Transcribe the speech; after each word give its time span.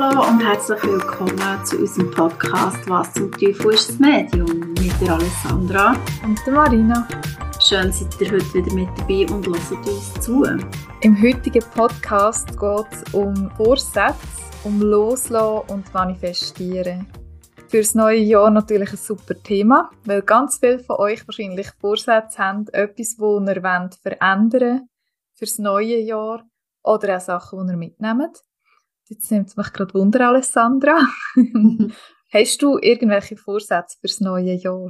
Hallo 0.00 0.26
und 0.26 0.40
herzlich 0.40 0.82
willkommen 0.82 1.64
zu 1.66 1.76
unserem 1.76 2.10
Podcast 2.10 2.88
«Was 2.88 3.12
zum 3.12 3.30
Teufel 3.32 3.74
ist 3.74 3.90
das 3.90 3.98
Medium?» 3.98 4.72
mit 4.72 4.98
der 4.98 5.12
Alessandra 5.12 5.94
und 6.24 6.40
der 6.46 6.54
Marina. 6.54 7.06
Schön, 7.60 7.92
seid 7.92 8.18
ihr 8.18 8.32
heute 8.32 8.54
wieder 8.54 8.72
mit 8.72 8.88
dabei 8.96 9.26
und 9.30 9.46
hört 9.46 9.86
uns 9.86 10.14
zu. 10.14 10.46
Im 11.02 11.22
heutigen 11.22 11.62
Podcast 11.74 12.58
geht 12.58 12.86
es 12.92 13.12
um 13.12 13.50
Vorsätze, 13.58 14.16
um 14.64 14.80
Loslassen 14.80 15.70
und 15.70 15.92
Manifestieren. 15.92 17.06
Für 17.68 17.82
das 17.82 17.94
neue 17.94 18.20
Jahr 18.20 18.48
natürlich 18.48 18.92
ein 18.92 18.96
super 18.96 19.34
Thema, 19.42 19.90
weil 20.06 20.22
ganz 20.22 20.60
viele 20.60 20.78
von 20.78 20.96
euch 20.96 21.28
wahrscheinlich 21.28 21.68
Vorsätze 21.78 22.38
haben, 22.38 22.66
etwas, 22.68 23.18
das 23.18 23.18
ihr 23.18 23.62
wollt 23.62 23.94
verändern 23.96 24.88
für 25.34 25.44
das 25.44 25.58
neue 25.58 25.98
Jahr 25.98 26.42
oder 26.84 27.18
auch 27.18 27.20
Sachen, 27.20 27.66
die 27.66 27.74
ihr 27.74 27.76
mitnehmt. 27.76 28.42
Jetzt 29.10 29.28
nimmt 29.32 29.48
es 29.48 29.56
mich 29.56 29.72
gerade 29.72 29.92
Wunder, 29.94 30.28
Alessandra. 30.28 31.00
Hast 32.32 32.62
du 32.62 32.78
irgendwelche 32.78 33.36
Vorsätze 33.36 33.98
für 34.00 34.06
das 34.06 34.20
neue 34.20 34.54
Jahr? 34.54 34.86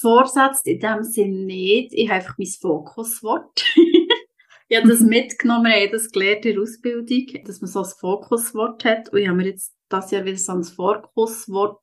Vorsätze 0.00 0.70
in 0.70 0.80
dem 0.80 1.02
Sinne 1.04 1.44
nicht. 1.44 1.92
Ich 1.92 2.08
habe 2.08 2.20
einfach 2.20 2.38
mein 2.38 2.48
Fokuswort. 2.48 3.66
ich 4.68 4.78
habe 4.78 4.88
das 4.88 5.00
mitgenommen, 5.00 5.70
ich 5.76 5.88
habe 5.88 5.92
das 5.92 6.10
gelernt 6.10 6.46
in 6.46 6.54
der 6.54 6.62
Ausbildung, 6.62 7.44
dass 7.44 7.60
man 7.60 7.70
so 7.70 7.80
ein 7.80 7.92
Fokuswort 8.00 8.86
hat. 8.86 9.10
Und 9.10 9.18
ich 9.18 9.28
habe 9.28 9.36
mir 9.36 9.48
jetzt 9.48 9.76
das 9.90 10.10
Jahr 10.10 10.24
wieder 10.24 10.38
so 10.38 10.52
ein 10.52 10.64
Fokuswort 10.64 11.82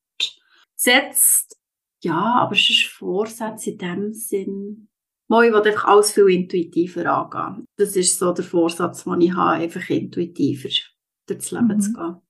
gesetzt. 0.75 1.59
Ja, 2.03 2.39
aber 2.39 2.53
es 2.53 2.67
ist 2.71 2.85
Vorsätze 2.85 3.69
in 3.69 3.77
dem 3.77 4.13
Sinn. 4.13 4.87
Mal, 5.27 5.45
ich 5.45 5.53
will 5.53 5.61
einfach 5.61 5.85
alles 5.85 6.11
viel 6.11 6.27
intuitiver 6.27 7.05
angehen. 7.05 7.65
Das 7.77 7.95
ist 7.95 8.17
so 8.17 8.33
der 8.33 8.45
Vorsatz, 8.45 9.03
den 9.03 9.21
ich 9.21 9.33
habe, 9.35 9.61
einfach 9.61 9.87
intuitiver 9.91 10.69
durchs 11.27 11.51
Leben 11.51 11.67
mhm. 11.67 11.79
zu 11.81 11.93
gehen. 11.93 12.21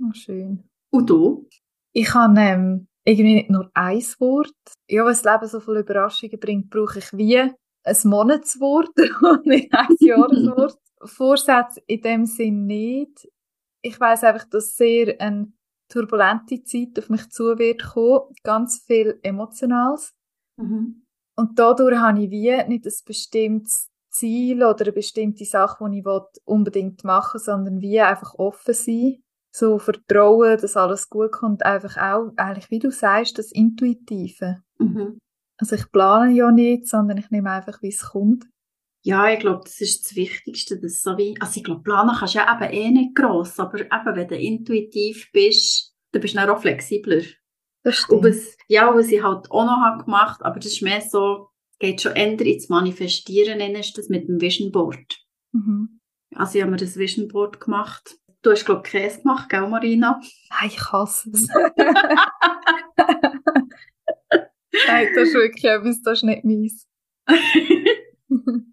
Oh, 0.00 0.12
schön. 0.12 0.64
Und 0.90 1.10
du? 1.10 1.48
Ich 1.92 2.12
habe 2.14 2.40
ähm, 2.40 2.86
irgendwie 3.04 3.34
nicht 3.34 3.50
nur 3.50 3.70
ein 3.74 4.02
Wort. 4.18 4.54
Ja, 4.88 5.04
wenn 5.04 5.12
das 5.12 5.24
Leben 5.24 5.46
so 5.46 5.60
viele 5.60 5.80
Überraschungen 5.80 6.38
bringt, 6.38 6.70
brauche 6.70 6.98
ich 6.98 7.12
wie 7.12 7.38
ein 7.38 7.96
Monatswort 8.04 8.90
und 9.22 9.46
nicht 9.46 9.72
ein 9.72 9.96
Jahreswort. 10.00 10.78
Vorsätze 11.04 11.82
in 11.86 12.00
dem 12.00 12.26
Sinn 12.26 12.66
nicht. 12.66 13.28
Ich 13.82 13.98
weiß 13.98 14.22
einfach, 14.24 14.48
dass 14.48 14.76
sehr 14.76 15.20
eine 15.20 15.52
turbulente 15.88 16.62
Zeit 16.62 16.96
auf 16.98 17.10
mich 17.10 17.28
zu 17.30 17.58
wird 17.58 17.82
kommen. 17.82 18.34
Ganz 18.44 18.84
viel 18.86 19.18
Emotionales. 19.22 20.14
Mhm. 20.56 21.02
Und 21.34 21.58
dadurch 21.58 21.98
habe 21.98 22.22
ich 22.22 22.30
wie 22.30 22.52
nicht 22.68 22.86
ein 22.86 22.92
bestimmtes 23.04 23.91
Ziel 24.12 24.62
oder 24.62 24.82
eine 24.82 24.92
bestimmte 24.92 25.44
Sache, 25.44 25.84
die 25.90 25.98
ich 25.98 26.40
unbedingt 26.44 27.04
machen 27.04 27.34
will, 27.34 27.44
sondern 27.44 27.80
wie 27.80 28.00
einfach 28.00 28.34
offen 28.34 28.74
sein. 28.74 29.22
So 29.54 29.78
vertrauen, 29.78 30.58
dass 30.58 30.76
alles 30.76 31.10
gut 31.10 31.32
kommt. 31.32 31.64
Einfach 31.66 31.96
auch, 31.98 32.32
eigentlich, 32.36 32.70
wie 32.70 32.78
du 32.78 32.90
sagst, 32.90 33.38
das 33.38 33.52
Intuitive. 33.52 34.62
Mhm. 34.78 35.18
Also 35.58 35.76
ich 35.76 35.90
plane 35.92 36.32
ja 36.32 36.50
nicht, 36.50 36.88
sondern 36.88 37.18
ich 37.18 37.30
nehme 37.30 37.50
einfach, 37.50 37.82
wie 37.82 37.88
es 37.88 38.00
kommt. 38.00 38.46
Ja, 39.04 39.28
ich 39.28 39.40
glaube, 39.40 39.62
das 39.64 39.80
ist 39.80 40.06
das 40.06 40.16
Wichtigste, 40.16 40.80
dass 40.80 41.02
so 41.02 41.18
wie, 41.18 41.34
also 41.40 41.56
ich 41.56 41.64
glaube, 41.64 41.82
planen 41.82 42.14
kannst 42.16 42.34
du 42.34 42.38
ja 42.38 42.54
eben 42.54 42.72
eh 42.72 42.90
nicht 42.90 43.14
gross, 43.14 43.58
aber 43.58 43.80
eben, 43.80 44.16
wenn 44.16 44.28
du 44.28 44.36
intuitiv 44.36 45.30
bist, 45.32 45.94
dann 46.12 46.22
bist 46.22 46.36
du 46.36 46.52
auch 46.52 46.60
flexibler. 46.60 47.22
Das 47.82 47.96
stimmt. 47.96 48.24
Was, 48.24 48.56
ja, 48.68 48.94
was 48.94 49.08
ich 49.08 49.22
halt 49.22 49.50
auch 49.50 49.64
noch 49.64 50.04
gemacht 50.04 50.38
habe 50.38 50.46
aber 50.46 50.60
das 50.60 50.72
ist 50.72 50.82
mehr 50.82 51.00
so, 51.00 51.48
geht 51.82 52.00
schon 52.00 52.14
eher 52.14 52.40
ins 52.40 52.68
Manifestieren, 52.68 53.58
nennst 53.58 53.98
das 53.98 54.08
mit 54.08 54.28
dem 54.28 54.40
Vision 54.40 54.70
Board. 54.70 55.18
Mhm. 55.50 55.98
Also 56.32 56.56
ich 56.56 56.62
habe 56.62 56.70
mir 56.70 56.76
das 56.76 56.96
Vision 56.96 57.26
Board 57.26 57.58
gemacht. 57.58 58.16
Du 58.42 58.52
hast, 58.52 58.64
glaube 58.64 58.82
ich, 58.84 58.92
Käse 58.92 59.22
gemacht, 59.22 59.48
gell, 59.48 59.66
Marina? 59.66 60.20
Nein, 60.50 60.68
ich 60.68 60.80
hasse 60.80 61.28
es. 61.30 61.48
Nein, 64.86 65.08
das 65.14 65.28
ist 65.28 65.34
wirklich 65.34 65.64
etwas, 65.64 66.00
das 66.02 66.18
ist 66.18 66.24
nicht 66.24 66.44
meins. 66.44 66.86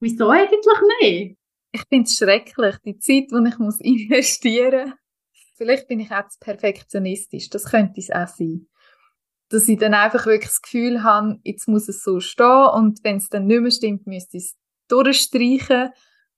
Wieso 0.00 0.28
eigentlich 0.28 0.80
nicht? 1.00 1.38
Ich 1.72 1.82
finde 1.88 2.04
es 2.04 2.16
schrecklich, 2.16 2.76
die 2.84 2.98
Zeit, 2.98 3.30
die 3.30 3.48
ich 3.48 3.58
muss 3.58 3.80
investieren 3.80 4.90
muss. 4.90 4.98
Vielleicht 5.56 5.88
bin 5.88 6.00
ich 6.00 6.10
auch 6.10 6.28
zu 6.28 6.38
perfektionistisch, 6.38 7.48
das 7.48 7.64
könnte 7.64 8.00
es 8.00 8.10
auch 8.10 8.28
sein 8.28 8.66
dass 9.50 9.68
ich 9.68 9.78
dann 9.78 9.94
einfach 9.94 10.26
wirklich 10.26 10.50
das 10.50 10.62
Gefühl 10.62 11.02
habe, 11.02 11.38
jetzt 11.42 11.68
muss 11.68 11.88
es 11.88 12.02
so 12.02 12.20
stehen 12.20 12.68
und 12.72 13.00
wenn 13.02 13.16
es 13.16 13.28
dann 13.28 13.46
nicht 13.46 13.60
mehr 13.60 13.70
stimmt, 13.70 14.06
müsste 14.06 14.38
ich 14.38 14.44
es 14.44 14.56
durchstreichen. 14.88 15.90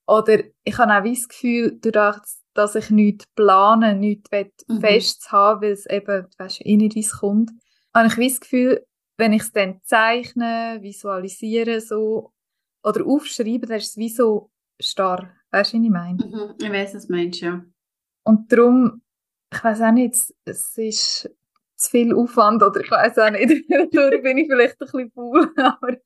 Oder 0.07 0.43
ich 0.65 0.79
habe 0.79 0.93
auch 0.93 1.05
das 1.05 1.29
Gefühl, 1.29 1.79
dadurch, 1.81 2.19
dass 2.55 2.75
ich 2.75 2.91
nichts 2.91 3.27
plane, 3.35 3.95
nichts 3.95 4.31
mhm. 4.67 4.81
fest 4.81 5.31
haben 5.31 5.63
weil 5.63 5.73
es 5.73 5.87
eben, 5.87 6.27
du 6.27 6.39
weißt 6.39 6.65
eh 6.65 6.77
nicht, 6.77 6.95
wie 6.95 7.01
es 7.01 7.19
kommt, 7.19 7.51
habe 7.95 8.09
ich 8.09 8.33
das 8.33 8.41
Gefühl, 8.41 8.87
wenn 9.19 9.33
ich 9.35 9.43
es 9.43 9.53
dann 9.53 9.81
zeichne, 9.85 10.79
visualisiere 10.81 11.81
so, 11.81 12.33
oder 12.83 13.07
aufschreibe, 13.07 13.67
dann 13.67 13.77
ist 13.77 13.91
es 13.91 13.97
wie 13.97 14.09
so 14.09 14.51
starr. 14.81 15.31
Weißt 15.51 15.75
du, 15.75 15.79
was 15.79 15.85
ich 15.85 15.91
meine? 15.91 16.25
Mhm, 16.25 16.55
ich 16.59 16.73
weiß, 16.73 16.95
was 16.95 17.07
du 17.07 17.13
meinst, 17.13 17.41
ja. 17.41 17.63
Und 18.25 18.51
darum, 18.51 19.03
ich 19.53 19.63
weiß 19.63 19.83
auch 19.83 19.93
nicht, 19.93 20.15
es 20.45 20.79
ist 20.79 21.31
zu 21.83 21.91
viel 21.91 22.15
Aufwand 22.15 22.63
oder 22.63 22.81
ich 22.81 22.91
weiß 22.91 23.19
auch 23.19 23.31
nicht. 23.31 23.65
Dadurch 23.93 24.23
bin 24.23 24.39
ich 24.39 24.49
vielleicht 24.49 24.81
ein 24.81 24.87
bisschen 24.87 25.11
faul. 25.11 25.53
Aber 25.57 25.97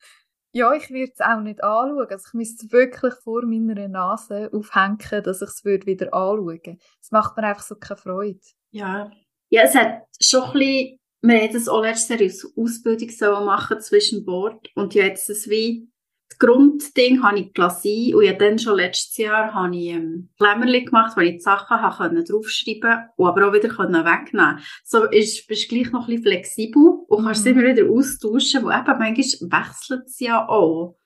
ja, 0.53 0.73
ich 0.75 0.91
würde 0.91 1.13
es 1.13 1.21
auch 1.21 1.41
nicht 1.41 1.63
anschauen. 1.63 2.07
Also 2.09 2.27
ich 2.29 2.35
müsste 2.35 2.67
es 2.67 2.73
wirklich 2.73 3.15
vor 3.23 3.45
meiner 3.45 3.89
Nase 3.89 4.51
aufhängen, 4.53 5.23
dass 5.23 5.43
ich 5.43 5.49
es 5.49 5.65
wieder 5.65 6.07
anschauen 6.15 6.47
würde. 6.47 6.79
Es 7.01 7.11
macht 7.11 7.37
mir 7.37 7.45
einfach 7.45 7.63
so 7.63 7.77
keine 7.77 7.99
Freude. 7.99 8.41
Ja. 8.71 9.11
Ja, 9.51 9.63
es 9.63 9.75
hat 9.75 10.03
schon 10.21 10.43
ein 10.43 10.53
bisschen, 10.53 10.99
wir 11.23 11.41
haben 11.43 11.53
das 11.53 11.69
auch 11.69 11.83
letztes 11.83 12.21
Jahr 12.21 12.53
Ausbildung 12.57 13.45
machen 13.45 13.81
zwischen 13.81 14.25
Bord 14.25 14.69
und 14.75 14.95
jetzt 14.95 15.29
ist 15.31 15.47
es 15.47 15.51
wie 15.51 15.89
das 16.29 16.39
Grundding 16.39 17.23
habe 17.23 17.39
ich 17.39 17.53
Glasie 17.53 18.15
und 18.15 18.25
ja 18.25 18.33
dann 18.33 18.59
schon 18.59 18.77
letztes 18.77 19.17
Jahr 19.17 19.55
habe 19.55 19.77
ich 19.77 19.89
ähm, 19.89 20.29
Klemmerli 20.37 20.85
gemacht, 20.85 21.17
wo 21.17 21.21
ich 21.21 21.35
die 21.35 21.41
Sachen 21.41 21.81
habe 21.81 21.97
können 21.97 22.25
draufschreiben 22.25 23.09
und 23.17 23.29
aber 23.29 23.49
auch 23.49 23.53
wieder 23.53 23.69
können 23.69 24.05
wegnehmen 24.05 24.61
So 24.85 25.05
ist, 25.05 25.47
bist 25.47 25.71
du 25.71 25.75
gleich 25.75 25.93
noch 25.93 26.09
ein 26.09 26.17
bisschen 26.17 26.25
flexibel 26.25 27.05
und 27.07 27.25
kannst 27.25 27.47
mhm. 27.47 27.53
immer 27.53 27.69
wieder 27.69 27.91
austauschen, 27.91 28.65
wo 28.65 28.71
eben 28.71 28.99
manchmal 28.99 29.67
wechselt 29.67 30.07
es 30.07 30.21
ja 30.21 30.49
auch. 30.49 30.99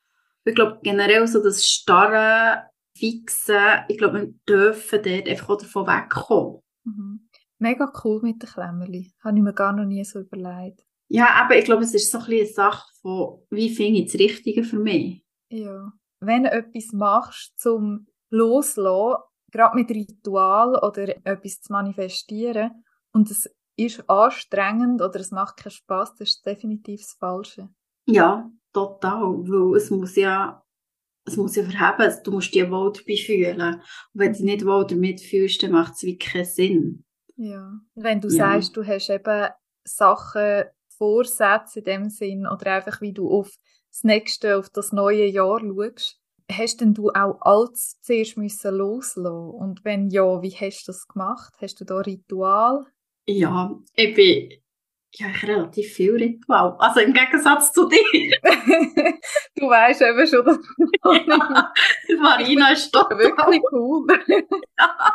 Ich 0.44 0.54
glaube 0.54 0.80
generell 0.82 1.26
so 1.26 1.42
das 1.42 1.66
starre, 1.66 2.70
fixe, 2.96 3.84
ich 3.88 3.98
glaube, 3.98 4.20
wir 4.20 4.34
dürfen 4.48 5.00
dort 5.02 5.28
einfach 5.28 5.50
auch 5.50 5.58
davon 5.58 5.86
wegkommen. 5.86 6.62
Mhm. 6.84 7.28
Mega 7.58 7.92
cool 8.04 8.20
mit 8.22 8.42
den 8.42 8.48
Klemmerli. 8.48 9.12
Habe 9.22 9.36
ich 9.36 9.42
mir 9.42 9.52
gar 9.52 9.72
noch 9.74 9.84
nie 9.84 10.02
so 10.02 10.20
überlegt. 10.20 10.82
Ja, 11.12 11.30
aber 11.42 11.58
ich 11.58 11.64
glaube, 11.64 11.82
es 11.82 11.92
ist 11.92 12.12
so 12.12 12.18
ein 12.18 12.24
eine 12.24 12.46
Sache 12.46 12.88
von, 13.02 13.42
wie 13.50 13.74
finde 13.74 14.00
ich 14.00 14.12
das 14.12 14.20
Richtige 14.20 14.62
für 14.62 14.78
mich? 14.78 15.24
Ja. 15.50 15.92
Wenn 16.20 16.44
du 16.44 16.52
etwas 16.52 16.92
machst 16.92 17.58
zum 17.58 18.06
Loslassen, 18.30 19.20
gerade 19.50 19.76
mit 19.76 19.90
Ritual 19.90 20.76
oder 20.76 21.08
etwas 21.26 21.60
zu 21.60 21.72
manifestieren, 21.72 22.84
und 23.12 23.28
es 23.28 23.50
ist 23.76 24.08
anstrengend 24.08 25.02
oder 25.02 25.18
es 25.18 25.32
macht 25.32 25.56
keinen 25.56 25.72
Spaß, 25.72 26.14
das 26.14 26.28
ist 26.28 26.46
definitiv 26.46 27.00
das 27.00 27.16
Falsche. 27.18 27.68
Ja, 28.06 28.48
total. 28.72 29.20
Weil 29.48 29.76
es 29.76 29.90
muss 29.90 30.14
ja, 30.14 30.62
es 31.26 31.36
muss 31.36 31.56
ja 31.56 31.64
verheben. 31.64 32.14
Du 32.22 32.30
musst 32.30 32.54
dich 32.54 32.70
wohl 32.70 32.92
dabei 32.92 33.16
fühlen. 33.16 33.60
Und 33.60 33.80
wenn 34.12 34.32
du 34.32 34.38
dich 34.38 34.46
nicht 34.46 34.64
wohl 34.64 34.86
damit 34.86 35.20
fühlst, 35.20 35.60
dann 35.64 35.72
macht 35.72 35.94
es 35.94 36.04
wirklich 36.04 36.32
keinen 36.32 36.44
Sinn. 36.44 37.04
Ja. 37.34 37.72
Wenn 37.96 38.20
du 38.20 38.28
ja. 38.28 38.52
sagst, 38.52 38.76
du 38.76 38.86
hast 38.86 39.10
eben 39.10 39.48
Sachen 39.84 40.64
Vorsätze 41.00 41.78
in 41.78 41.84
dem 41.86 42.10
Sinn 42.10 42.46
oder 42.46 42.74
einfach 42.74 43.00
wie 43.00 43.14
du 43.14 43.30
auf 43.30 43.56
das 43.90 44.04
nächste, 44.04 44.58
auf 44.58 44.68
das 44.68 44.92
neue 44.92 45.24
Jahr 45.24 45.60
schaust, 45.60 46.20
hast 46.52 46.82
denn 46.82 46.92
du 46.92 47.08
auch 47.10 47.38
alles 47.40 47.98
zuerst 48.02 48.36
müssen 48.36 48.76
loslassen 48.76 49.50
Und 49.50 49.82
wenn 49.84 50.10
ja, 50.10 50.42
wie 50.42 50.50
hast 50.50 50.86
du 50.86 50.92
das 50.92 51.08
gemacht? 51.08 51.54
Hast 51.58 51.80
du 51.80 51.84
da 51.86 51.98
Ritual? 51.98 52.84
Ja, 53.26 53.74
ich 53.94 54.14
bin 54.14 54.50
ja, 55.14 55.26
ich 55.28 55.42
relativ 55.42 55.92
viel 55.92 56.12
Ritual. 56.12 56.76
Also 56.78 57.00
im 57.00 57.12
Gegensatz 57.12 57.72
zu 57.72 57.88
dir. 57.88 57.98
du 59.56 59.68
weißt 59.68 60.02
eben 60.02 60.26
schon, 60.26 60.44
dass 60.44 60.58
Marina 62.20 62.72
ist 62.72 62.94
doch 62.94 63.10
wirklich 63.10 63.62
cool. 63.72 64.06
ja. 64.78 65.14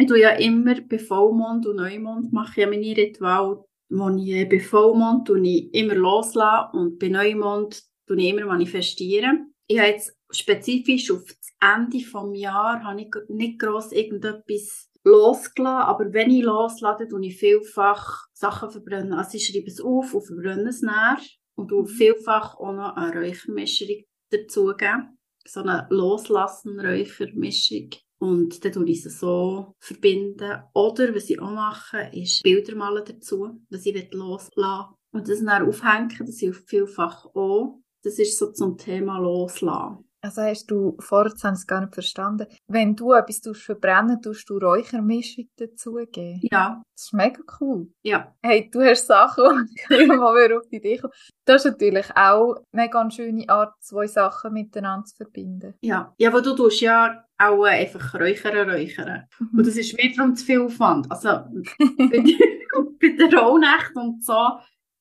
Ich 0.00 0.06
tue 0.06 0.20
ja 0.20 0.30
immer 0.30 0.80
bei 0.82 1.00
Vollmond 1.00 1.66
und 1.66 1.76
Neumond 1.76 2.32
mache 2.32 2.52
ich 2.52 2.56
ja 2.58 2.68
meine 2.68 2.96
Ritual 2.96 3.64
wo 3.88 4.08
ich 4.16 4.48
bei 4.48 4.60
Vollmond 4.60 5.30
ich 5.42 5.72
immer 5.74 5.94
loslassen 5.94 6.76
und 6.76 6.98
bei 6.98 7.08
Neumond 7.08 7.82
ich 8.08 8.28
immer 8.28 8.46
manifestieren. 8.46 9.54
Ich 9.66 9.78
habe 9.78 9.88
jetzt 9.88 10.16
spezifisch 10.30 11.10
auf 11.10 11.24
das 11.24 11.52
Ende 11.60 11.98
des 11.98 12.12
Jahres 12.34 12.84
habe 12.84 13.00
ich 13.00 13.08
nicht 13.28 13.58
gross 13.58 13.92
irgendetwas 13.92 14.90
losgelassen, 15.04 15.88
aber 15.88 16.12
wenn 16.12 16.30
ich 16.30 16.44
loslade, 16.44 17.08
tue 17.08 17.26
ich 17.26 17.38
vielfach 17.38 18.26
Sachen 18.32 18.70
verbrennen. 18.70 19.14
Also 19.14 19.36
ich 19.36 19.46
schreibe 19.46 19.66
es 19.66 19.80
auf 19.80 20.14
und 20.14 20.26
verbrenne 20.26 20.68
es 20.68 20.82
näher 20.82 21.18
und 21.56 21.68
tue 21.68 21.82
mhm. 21.82 21.88
vielfach 21.88 22.56
auch 22.56 22.72
noch 22.72 22.96
eine 22.96 23.14
Räuchermischung 23.14 24.04
dazugeben. 24.30 25.18
So 25.46 25.60
eine 25.60 25.86
loslassen 25.90 26.78
Räuchermischung. 26.78 27.90
Und 28.20 28.64
dann 28.64 28.72
tue 28.72 28.88
ich 28.90 29.02
sie 29.02 29.10
so 29.10 29.74
verbinden. 29.78 30.62
Oder 30.74 31.14
was 31.14 31.30
ich 31.30 31.40
auch 31.40 31.52
mache, 31.52 32.10
ist 32.12 32.42
Bilder 32.42 32.74
malen 32.74 33.04
dazu, 33.04 33.60
was 33.70 33.86
ich 33.86 34.12
loslassen. 34.12 34.94
Und 35.12 35.28
das 35.28 35.44
dann 35.44 35.68
aufhängen, 35.68 36.12
das 36.26 36.38
hilft 36.38 36.68
vielfach 36.68 37.26
auch. 37.26 37.80
Das 38.02 38.18
ist 38.18 38.38
so 38.38 38.52
zum 38.52 38.76
Thema 38.76 39.18
Loslassen. 39.18 40.07
Also 40.20 40.42
hast 40.42 40.68
du, 40.70 40.96
vorher 40.98 41.32
habe 41.44 41.54
ich 41.54 41.60
es 41.60 41.66
gar 41.66 41.80
nicht 41.80 41.94
verstanden, 41.94 42.48
wenn 42.66 42.96
du 42.96 43.12
etwas 43.12 43.40
verbrennen, 43.56 44.20
tust 44.20 44.50
du 44.50 44.58
Räuchermischung 44.58 45.48
dazugeben? 45.56 46.40
Ja. 46.50 46.82
Das 46.96 47.04
ist 47.04 47.14
mega 47.14 47.40
cool. 47.60 47.88
Ja. 48.02 48.34
Hey, 48.42 48.68
du 48.68 48.82
hast 48.82 49.06
Sachen, 49.06 49.68
die 49.88 49.94
ich 49.94 50.08
mal 50.08 50.52
auf 50.52 50.68
die 50.68 50.98
komme. 50.98 51.12
Das 51.44 51.64
ist 51.64 51.72
natürlich 51.72 52.10
auch 52.16 52.56
eine 52.72 52.82
mega 52.82 53.10
schöne 53.10 53.48
Art, 53.48 53.74
zwei 53.80 54.08
Sachen 54.08 54.52
miteinander 54.52 55.04
zu 55.04 55.16
verbinden. 55.16 55.74
Ja, 55.82 56.12
ja, 56.18 56.30
aber 56.30 56.42
du 56.42 56.56
tust 56.56 56.80
ja 56.80 57.24
auch 57.38 57.62
einfach 57.62 58.14
räuchern, 58.14 58.68
räuchern. 58.68 59.24
Mhm. 59.38 59.58
Und 59.58 59.66
das 59.66 59.76
ist 59.76 59.96
mir 59.96 60.12
darum 60.16 60.34
zu 60.34 60.44
viel 60.44 60.62
Aufwand. 60.62 61.08
Also, 61.10 61.28
bei, 61.78 62.24
der 63.18 63.38
Rauhnacht 63.38 63.94
und 63.94 64.24
so, 64.24 64.58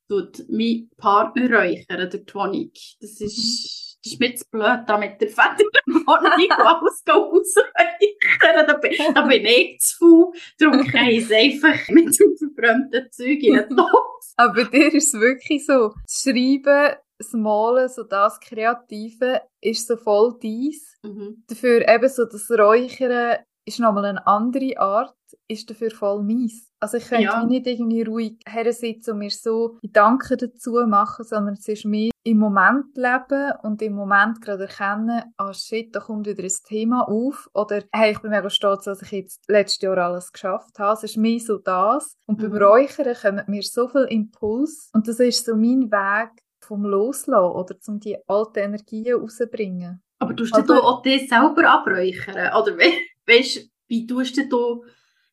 tut 0.07 0.45
mein 0.47 0.89
Partner 0.95 1.49
räuchern, 1.49 2.07
der 2.07 2.21
Wohnung. 2.35 2.71
Das 3.01 3.19
ist... 3.19 3.81
Mhm 3.81 3.86
das 3.86 3.86
ist 4.11 4.19
mir 4.19 4.35
zu 4.35 4.45
blöd, 4.49 4.79
da 4.87 4.97
mit 4.97 5.21
der 5.21 5.29
Federwohnung 5.29 6.51
alles 6.51 7.03
ausreichern. 7.05 8.67
Da, 8.67 8.73
bin, 8.73 8.91
da 9.13 9.21
bin 9.21 9.45
ich 9.45 9.79
zu 9.79 10.07
faul. 10.07 10.33
Darum 10.59 10.87
kann 10.87 11.07
ich 11.07 11.23
es 11.23 11.31
einfach 11.31 11.87
mit 11.89 12.19
dem 12.19 12.37
verbrannten 12.37 13.11
Zeug 13.11 13.43
in 13.43 13.55
den 13.55 13.69
Topf. 13.69 14.33
Aber 14.35 14.53
bei 14.53 14.63
dir 14.63 14.93
ist 14.93 15.13
es 15.13 15.19
wirklich 15.19 15.65
so, 15.65 15.93
das 16.03 16.21
Schreiben, 16.23 16.95
das 17.17 17.33
Malen, 17.33 17.89
so 17.89 18.03
das 18.03 18.39
Kreative, 18.39 19.41
ist 19.61 19.87
so 19.87 19.97
voll 19.97 20.37
dies. 20.41 20.95
Mhm. 21.03 21.43
Dafür 21.47 21.87
eben 21.87 22.09
so 22.09 22.25
das 22.25 22.49
Räuchern 22.51 23.37
ist 23.67 23.79
nochmal 23.79 24.05
eine 24.05 24.25
andere 24.25 24.79
Art, 24.79 25.13
ist 25.47 25.69
dafür 25.69 25.91
voll 25.91 26.23
mies. 26.23 26.71
Also 26.79 26.97
ich 26.97 27.07
könnte 27.07 27.23
ja. 27.23 27.43
nicht 27.43 27.67
irgendwie 27.67 28.03
ruhig 28.03 28.37
her 28.47 28.71
sitzen 28.71 29.11
und 29.11 29.17
mir 29.17 29.29
so 29.29 29.77
Gedanken 29.81 30.37
dazu 30.37 30.83
machen, 30.87 31.25
sondern 31.25 31.55
es 31.55 31.67
ist 31.67 31.85
mehr 31.85 32.11
im 32.23 32.37
Moment 32.37 32.95
leben 32.95 33.53
und 33.63 33.81
im 33.81 33.93
Moment 33.93 34.41
gerade 34.41 34.63
erkennen, 34.63 35.23
ah 35.35 35.49
oh 35.49 35.53
shit, 35.53 35.93
da 35.93 35.99
kommt 35.99 36.27
wieder 36.27 36.43
ein 36.43 36.51
Thema 36.65 37.01
auf 37.09 37.49
oder 37.53 37.83
hey, 37.91 38.11
ich 38.11 38.19
bin 38.19 38.31
mega 38.31 38.49
stolz, 38.49 38.85
dass 38.85 39.01
ich 39.01 39.11
jetzt 39.11 39.43
letztes 39.49 39.81
Jahr 39.81 39.97
alles 39.97 40.31
geschafft 40.31 40.79
habe. 40.79 40.93
Es 40.93 41.03
ist 41.03 41.17
mehr 41.17 41.39
so 41.39 41.57
das. 41.57 42.15
Und 42.25 42.39
mhm. 42.39 42.51
beim 42.51 42.63
Räuchern 42.63 43.15
kommen 43.21 43.43
mir 43.47 43.63
so 43.63 43.89
viel 43.89 44.05
Impuls 44.09 44.91
und 44.93 45.07
das 45.07 45.19
ist 45.19 45.45
so 45.45 45.55
mein 45.55 45.91
Weg 45.91 46.29
vom 46.61 46.85
Loslassen 46.85 47.33
oder 47.33 47.75
um 47.87 47.99
die 47.99 48.17
alten 48.27 48.59
Energien 48.59 49.19
rauszubringen. 49.19 50.01
Aber 50.19 50.35
tust 50.35 50.55
du 50.55 50.61
also, 50.61 50.73
auch 50.75 51.01
das 51.01 51.27
selber 51.27 51.69
abräuchern? 51.69 52.53
Oder 52.55 52.77
we 52.77 52.93
weißt, 53.27 53.69
wie 53.87 54.07
tust 54.07 54.37
du 54.49 54.83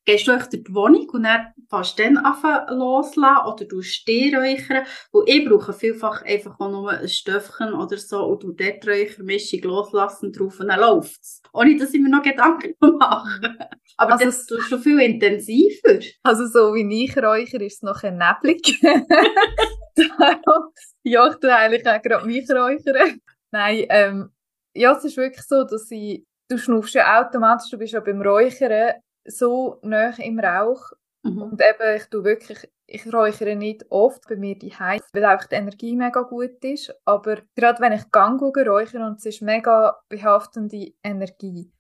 gehst 0.05 0.27
du 0.27 0.33
durch 0.33 0.47
die 0.49 0.63
Wohnung 0.75 1.09
und 1.11 1.25
dann 1.25 1.53
fährst 1.69 1.99
dann 1.99 2.19
anfangen 2.19 2.79
loslassen 2.79 3.47
oder 3.47 3.65
du 3.65 3.81
dich 3.81 4.35
räuchern. 4.35 4.85
Weil 5.13 5.23
ich 5.27 5.49
brauche 5.49 5.73
vielfach 5.73 6.23
einfach 6.23 6.59
auch 6.61 6.71
nur 6.71 6.91
ein 6.91 7.09
Stöfchen 7.09 7.73
oder 7.73 7.97
so 7.97 8.25
und 8.25 8.43
du 8.43 8.53
dort 8.53 8.87
Räuchermischung 8.87 9.61
loslassen 9.63 10.33
drauf 10.33 10.61
und 10.61 10.69
dann 10.69 10.81
läuft 10.81 11.21
es. 11.21 11.43
Ohne, 11.53 11.77
dass 11.77 11.95
ich 11.95 12.01
mir 12.01 12.11
noch 12.11 12.23
Gedanken 12.23 12.75
mache. 12.99 13.57
Aber 13.97 14.13
also, 14.13 14.25
das 14.25 14.51
ist 14.51 14.69
schon 14.69 14.81
viel 14.81 15.01
intensiver. 15.01 16.01
Also 16.23 16.47
so 16.47 16.75
wie 16.75 17.05
ich 17.05 17.17
räuchere, 17.17 17.65
ist 17.65 17.77
es 17.77 17.83
noch 17.83 18.03
ein 18.03 18.19
neblig. 18.19 18.81
ja, 21.03 21.29
ich 21.29 21.37
tue 21.37 21.55
eigentlich 21.55 21.87
auch 21.87 22.03
gerade 22.03 22.27
mich 22.27 22.49
räuchern. 22.51 23.21
Nein, 23.51 23.87
ähm, 23.89 24.31
ja, 24.75 24.93
es 24.93 25.05
ist 25.05 25.17
wirklich 25.17 25.47
so, 25.47 25.65
dass 25.65 25.91
ich, 25.91 26.27
du 26.49 26.59
schnuffst 26.59 26.95
ja 26.95 27.21
automatisch, 27.21 27.71
du 27.71 27.79
bist 27.79 27.93
ja 27.93 28.01
beim 28.01 28.23
Räuchern 28.23 28.95
so 29.25 29.79
nah 29.83 30.11
im 30.19 30.39
Rauch. 30.39 30.93
Mhm. 31.23 31.43
Und 31.43 31.63
eben, 31.63 31.97
ich 31.97 32.05
tue 32.07 32.25
wirklich, 32.25 32.71
ich 32.87 33.13
räuchere 33.13 33.57
nicht 33.57 33.87
oft 33.91 34.29
bei 34.29 34.37
mir 34.37 34.59
die 34.59 34.75
Heim, 34.75 35.01
weil 35.13 35.25
einfach 35.25 35.49
die 35.49 35.55
Energie 35.55 35.97
mega 35.97 36.21
gut 36.23 36.63
ist. 36.63 36.95
Aber 37.05 37.39
gerade 37.57 37.81
wenn 37.81 37.93
ich 37.93 38.11
gang 38.11 38.41
räuchere 38.41 39.07
und 39.07 39.19
es 39.19 39.27
ist 39.27 39.43
mega 39.43 39.99
behaftende 40.09 40.93
Energie, 41.03 41.73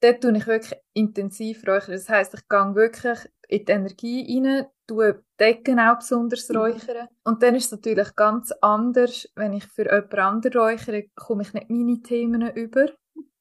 dort 0.00 0.22
tue 0.22 0.36
ich 0.36 0.46
wirklich 0.46 0.80
intensiv 0.94 1.66
räuchern. 1.66 1.94
Das 1.94 2.08
heisst, 2.08 2.34
ich 2.34 2.48
gehe 2.48 2.74
wirklich 2.74 3.18
in 3.48 3.64
die 3.64 3.72
Energie 3.72 4.40
rein, 4.40 4.66
tue 4.86 5.24
Decken 5.38 5.80
auch 5.80 5.98
besonders 5.98 6.48
mhm. 6.48 6.56
räuchern. 6.56 7.08
Und 7.24 7.42
dann 7.42 7.56
ist 7.56 7.66
es 7.66 7.72
natürlich 7.72 8.14
ganz 8.14 8.52
anders, 8.60 9.28
wenn 9.34 9.52
ich 9.52 9.66
für 9.66 9.84
jemand 9.84 10.14
anderen 10.14 10.60
räuchere, 10.60 11.04
komme 11.16 11.42
ich 11.42 11.52
nicht 11.52 11.70
meine 11.70 12.02
Themen 12.02 12.50
über, 12.54 12.86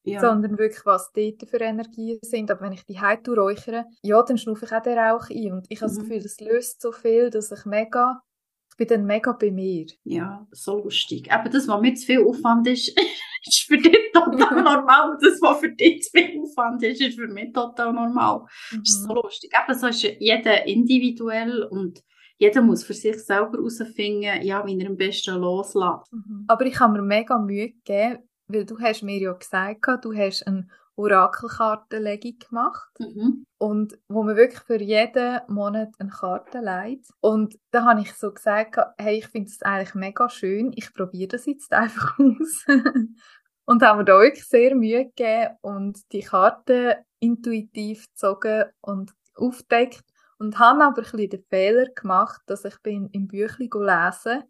ja. 0.03 0.19
sondern 0.19 0.57
wirklich, 0.57 0.85
was 0.85 1.11
dort 1.13 1.47
für 1.47 1.59
Energien 1.59 2.19
sind. 2.21 2.49
Aber 2.51 2.61
wenn 2.61 2.73
ich 2.73 2.85
die 2.85 2.99
Heizung 2.99 3.35
räuchere, 3.35 3.85
ja, 4.01 4.21
dann 4.23 4.37
schnuffe 4.37 4.65
ich 4.65 4.71
auch 4.71 4.81
den 4.81 4.97
Rauch 4.97 5.29
ein. 5.29 5.53
Und 5.53 5.65
ich 5.69 5.81
habe 5.81 5.91
mhm. 5.91 5.95
das 5.95 6.03
Gefühl, 6.03 6.23
das 6.23 6.39
löst 6.39 6.81
so 6.81 6.91
viel, 6.91 7.29
dass 7.29 7.51
ich 7.51 7.65
mega, 7.65 8.21
ich 8.69 8.77
bin 8.77 8.87
dann 8.87 9.05
mega 9.05 9.31
bei 9.33 9.51
mir. 9.51 9.85
Ja, 10.03 10.47
so 10.51 10.83
lustig. 10.83 11.31
Aber 11.31 11.49
das, 11.49 11.67
was 11.67 11.81
mir 11.81 11.93
zu 11.93 12.05
viel 12.05 12.23
Aufwand 12.23 12.67
ist, 12.67 12.89
ist 13.45 13.61
für 13.67 13.77
dich 13.77 14.11
total 14.13 14.63
normal. 14.63 15.17
Das, 15.21 15.41
was 15.41 15.59
für 15.59 15.71
dich 15.71 16.03
zu 16.03 16.11
viel 16.11 16.41
Aufwand 16.41 16.81
ist, 16.83 17.01
ist 17.01 17.19
für 17.19 17.27
mich 17.27 17.53
total 17.53 17.93
normal. 17.93 18.45
Mhm. 18.71 18.77
Das 18.79 18.89
ist 18.89 19.03
so 19.03 19.13
lustig. 19.13 19.51
Eben, 19.57 19.79
so 19.79 19.87
ist 19.87 20.03
jeder 20.19 20.65
individuell 20.65 21.63
und 21.63 22.01
jeder 22.37 22.63
muss 22.63 22.83
für 22.83 22.95
sich 22.95 23.23
selber 23.23 23.59
herausfinden, 23.59 24.41
ja, 24.41 24.65
wie 24.65 24.79
er 24.79 24.89
am 24.89 24.97
besten 24.97 25.35
loslässt. 25.39 26.11
Mhm. 26.11 26.45
Aber 26.47 26.65
ich 26.65 26.79
habe 26.79 26.93
mir 26.93 27.03
mega 27.03 27.37
Mühe 27.37 27.73
gegeben, 27.73 28.17
weil 28.53 28.65
du 28.65 28.79
hast 28.79 29.03
mir 29.03 29.17
ja 29.17 29.33
gesagt, 29.33 30.05
du 30.05 30.13
hast 30.13 30.45
eine 30.47 30.67
Orakelkartenlegung 30.95 32.37
gemacht. 32.39 32.91
Mhm. 32.99 33.45
Und 33.57 33.97
wo 34.07 34.23
man 34.23 34.35
wirklich 34.35 34.61
für 34.61 34.81
jeden 34.81 35.39
Monat 35.47 35.89
eine 35.99 36.09
Karte 36.09 36.59
legt. 36.59 37.07
Und 37.19 37.57
da 37.71 37.85
habe 37.85 38.01
ich 38.01 38.13
so 38.13 38.31
gesagt, 38.31 38.77
hey, 38.97 39.19
ich 39.19 39.27
finde 39.27 39.49
es 39.49 39.61
eigentlich 39.61 39.95
mega 39.95 40.29
schön, 40.29 40.71
ich 40.75 40.93
probiere 40.93 41.29
das 41.29 41.45
jetzt 41.45 41.71
einfach 41.73 42.17
aus. 42.19 42.65
und 43.65 43.83
haben 43.83 43.99
mir 43.99 44.05
da 44.05 44.19
wirklich 44.19 44.47
sehr 44.47 44.75
Mühe 44.75 45.05
gegeben 45.05 45.57
und 45.61 45.99
die 46.11 46.21
Karte 46.21 47.05
intuitiv 47.19 48.07
gezogen 48.07 48.65
und 48.81 49.13
aufdeckt. 49.35 50.03
Und 50.37 50.57
habe 50.57 50.83
aber 50.83 50.97
ein 50.97 51.03
bisschen 51.03 51.29
den 51.29 51.43
Fehler 51.49 51.85
gemacht, 51.93 52.41
dass 52.47 52.65
ich 52.65 52.81
bin 52.81 53.09
im 53.11 53.27
Büchlein 53.27 53.69
lesen 53.69 54.43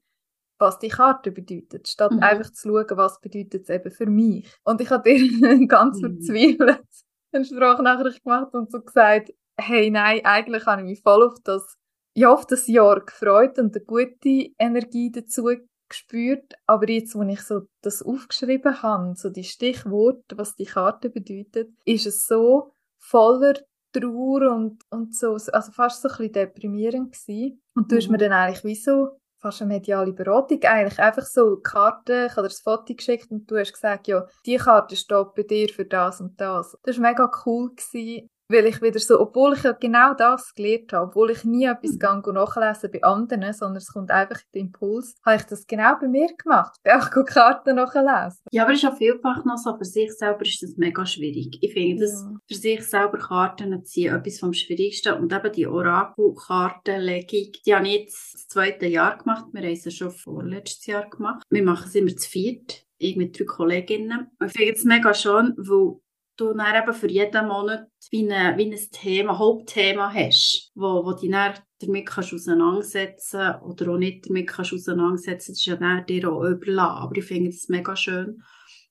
was 0.62 0.80
die 0.80 0.88
Karte 0.88 1.31
bedeutet, 1.31 1.88
statt 1.88 2.12
mhm. 2.12 2.24
einfach 2.24 2.52
zu 2.52 2.69
schauen, 2.69 2.98
was 2.98 3.19
bedeutet 3.19 3.63
es 3.63 3.69
eben 3.69 3.92
für 3.92 4.06
mich. 4.06 4.50
Und 4.63 4.80
ich 4.80 4.90
habe 4.90 5.10
dir 5.10 5.68
ganz 5.68 6.02
mhm. 6.02 6.18
verzweifelt 6.18 6.86
eine 7.34 7.46
Sprachnachricht 7.46 8.24
gemacht 8.24 8.53
und 8.53 8.72
so 8.72 8.82
gesagt, 8.82 9.34
hey, 9.58 9.89
nein, 9.89 10.22
eigentlich 10.24 10.65
habe 10.65 10.82
ich 10.82 10.88
mich 10.88 11.01
voll 11.01 11.24
auf 11.24 11.36
das, 11.44 11.77
ja, 12.15 12.32
auf 12.32 12.46
das 12.46 12.68
Jahr 12.68 13.01
gefreut 13.01 13.58
und 13.58 13.75
eine 13.75 13.86
gute 13.86 14.51
Energie 14.60 15.12
dazu 15.12 15.50
gespürt, 15.89 16.53
aber 16.68 16.89
jetzt, 16.89 17.15
wo 17.15 17.24
ich 17.24 17.41
so 17.41 17.68
das 17.82 18.01
aufgeschrieben 18.01 18.82
habe, 18.82 19.13
so 19.15 19.30
die 19.30 19.44
Stichworte, 19.44 20.38
was 20.38 20.56
die 20.56 20.65
Karte 20.65 21.10
bedeutet, 21.10 21.70
ist 21.86 22.08
es 22.08 22.27
so 22.27 22.74
voller 23.00 23.56
Trauer 23.94 24.53
und, 24.56 24.82
und 24.89 25.15
so, 25.15 25.34
also 25.34 25.72
fast 25.72 26.01
so 26.01 26.08
ein 26.08 26.15
bisschen 26.15 26.32
deprimierend 26.32 27.12
gewesen. 27.12 27.62
Und 27.75 27.91
du 27.91 27.98
hast 27.98 28.08
mir 28.08 28.18
mhm. 28.18 28.22
dann 28.22 28.32
eigentlich 28.32 28.63
wie 28.63 28.75
so 28.75 29.20
fast 29.41 29.62
eine 29.62 29.74
mediale 29.74 30.13
Beratung 30.13 30.63
eigentlich. 30.63 31.00
Einfach 31.00 31.25
so 31.25 31.57
Karten, 31.57 32.27
ich 32.27 32.31
habe 32.31 32.43
dir 32.43 32.50
das 32.50 32.62
Foto 32.62 32.93
geschickt 32.93 33.31
und 33.31 33.50
du 33.50 33.57
hast 33.57 33.74
gesagt, 33.74 34.07
ja, 34.07 34.25
die 34.45 34.57
Karte 34.57 34.95
steht 34.95 35.33
bei 35.36 35.43
dir 35.43 35.69
für 35.69 35.86
das 35.86 36.21
und 36.21 36.39
das. 36.39 36.77
Das 36.83 37.00
war 37.00 37.10
mega 37.10 37.29
cool. 37.45 37.71
Gewesen 37.75 38.29
weil 38.51 38.65
ich 38.65 38.81
wieder 38.81 39.00
so, 39.00 39.20
obwohl 39.20 39.53
ich 39.53 39.63
ja 39.63 39.72
genau 39.72 40.13
das 40.13 40.53
gelernt 40.53 40.93
habe, 40.93 41.08
obwohl 41.08 41.31
ich 41.31 41.43
nie 41.43 41.65
etwas 41.65 41.93
mhm. 41.93 42.34
nachlesen 42.34 42.91
bei 42.91 43.03
anderen, 43.03 43.53
sondern 43.53 43.77
es 43.77 43.91
kommt 43.91 44.12
einfach 44.12 44.41
der 44.53 44.62
Impuls, 44.62 45.15
habe 45.25 45.38
ich 45.38 45.43
das 45.43 45.67
genau 45.67 45.96
bei 46.00 46.08
mir 46.08 46.27
gemacht. 46.38 46.75
Ich 46.84 46.91
auch 46.91 47.10
Karten 47.25 47.75
nachlesen. 47.75 48.39
Ja, 48.51 48.63
aber 48.63 48.74
es 48.74 48.79
ist 48.79 48.84
ja 48.84 48.91
vielfach 48.96 49.46
noch 49.46 49.58
so, 49.58 49.77
für 49.77 49.86
sich 49.86 50.12
selber 50.13 50.41
ist 50.41 50.62
das 50.62 50.77
mega 50.77 51.05
schwierig. 51.05 51.58
Ich 51.62 51.74
finde, 51.74 52.03
dass 52.03 52.22
ja. 52.22 52.38
für 52.48 52.55
sich 52.55 52.88
selber 52.88 53.17
Karten 53.17 53.86
ziehen 53.86 54.15
etwas 54.15 54.39
vom 54.39 54.53
Schwierigsten 54.53 55.13
und 55.13 55.34
eben 55.34 55.51
die 55.51 55.67
Orakelkartenlegung, 55.67 57.51
die 57.65 57.75
habe 57.75 57.88
ich 57.88 57.93
jetzt 57.93 58.34
das 58.34 58.48
zweite 58.48 58.88
Jahr 58.88 59.17
gemacht, 59.17 59.46
wir 59.51 59.62
haben 59.62 59.72
es 59.72 59.93
schon 59.93 60.12
vorletztes 60.12 60.86
Jahr 60.86 61.10
gemacht. 61.10 61.43
Wir 61.50 61.63
machen 61.63 61.88
es 61.88 61.96
immer 61.96 62.15
zu 62.15 62.29
viert, 62.29 62.86
ich 62.98 63.15
mit 63.15 63.38
drei 63.38 63.46
Kolleginnen. 63.46 64.27
ich 64.43 64.51
finde 64.51 64.74
es 64.74 64.84
mega 64.84 65.13
schön, 65.13 65.53
weil 65.58 66.00
du 66.38 66.54
dann 66.54 66.84
eben 66.84 66.94
für 66.94 67.10
jeden 67.10 67.48
Monat 67.48 67.88
wie, 68.10 68.32
eine, 68.32 68.58
wie 68.58 68.72
ein 68.72 68.92
Thema, 68.92 69.38
Hauptthema 69.38 70.14
hast, 70.14 70.72
wo, 70.76 71.06
wo 71.06 71.14
dich 71.14 71.32
dann 71.32 71.54
damit 71.80 72.06
kannst 72.06 72.34
auseinandersetzen 72.34 73.56
oder 73.62 73.92
auch 73.92 73.98
nicht 73.98 74.30
damit 74.30 74.48
kannst 74.48 74.74
auseinandersetzen, 74.74 75.52
das 75.52 75.60
ist 75.60 75.66
ja 75.66 75.76
dann 75.76 76.06
dir 76.06 76.32
auch 76.32 76.44
überlassen. 76.44 77.04
Aber 77.04 77.18
ich 77.18 77.26
finde 77.26 77.50
es 77.50 77.70
mega 77.70 77.96
schön. 77.96 78.42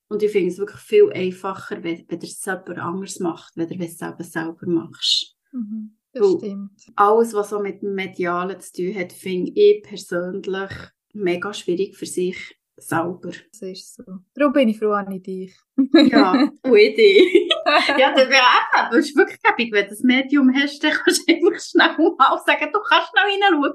Und 0.08 0.24
ich 0.24 0.32
finde 0.32 0.50
es 0.50 0.58
wirklich 0.58 0.80
viel 0.80 1.12
einfacher, 1.12 1.84
wenn, 1.84 2.04
wenn 2.08 2.18
du 2.18 2.26
es 2.26 2.44
jemand 2.44 2.78
anders 2.78 3.20
macht, 3.20 3.56
wenn 3.56 3.68
du 3.68 3.84
es 3.84 3.96
selber 3.96 4.24
selber 4.24 4.66
machst. 4.66 5.36
Mhm, 5.52 5.96
das 6.12 6.22
Weil 6.22 6.38
stimmt. 6.38 6.70
Alles, 6.96 7.32
was 7.32 7.50
so 7.50 7.60
mit 7.60 7.80
dem 7.82 7.94
Medialen 7.94 8.60
zu 8.60 8.72
tun 8.72 8.94
hat, 8.96 9.12
finde 9.12 9.52
ich 9.54 9.82
persönlich 9.84 10.72
mega 11.12 11.54
schwierig 11.54 11.96
für 11.96 12.06
sich 12.06 12.59
selber. 12.82 13.30
Das 13.50 13.62
ist 13.62 13.94
so. 13.94 14.02
Darum 14.34 14.52
bin 14.52 14.68
ich 14.68 14.78
froh 14.78 14.92
an 14.92 15.22
dich. 15.22 15.56
ja, 15.76 16.48
ich 16.64 16.94
dich. 16.94 17.50
ja, 17.98 18.12
das 18.14 18.28
wäre 18.28 18.42
auch, 18.42 18.90
das 18.90 19.08
ist 19.08 19.16
wirklich 19.16 19.40
gäbig, 19.42 19.72
wenn 19.72 19.84
du 19.84 19.90
das 19.90 20.02
Medium 20.02 20.52
hast, 20.54 20.82
dann 20.82 20.92
kannst 20.92 21.28
du 21.28 21.34
einfach 21.34 21.60
schnell 21.60 22.14
mal 22.16 22.38
sagen, 22.46 22.70
du 22.72 22.80
kannst 22.80 23.10
schnell 23.10 23.32
hineinschauen. 23.32 23.74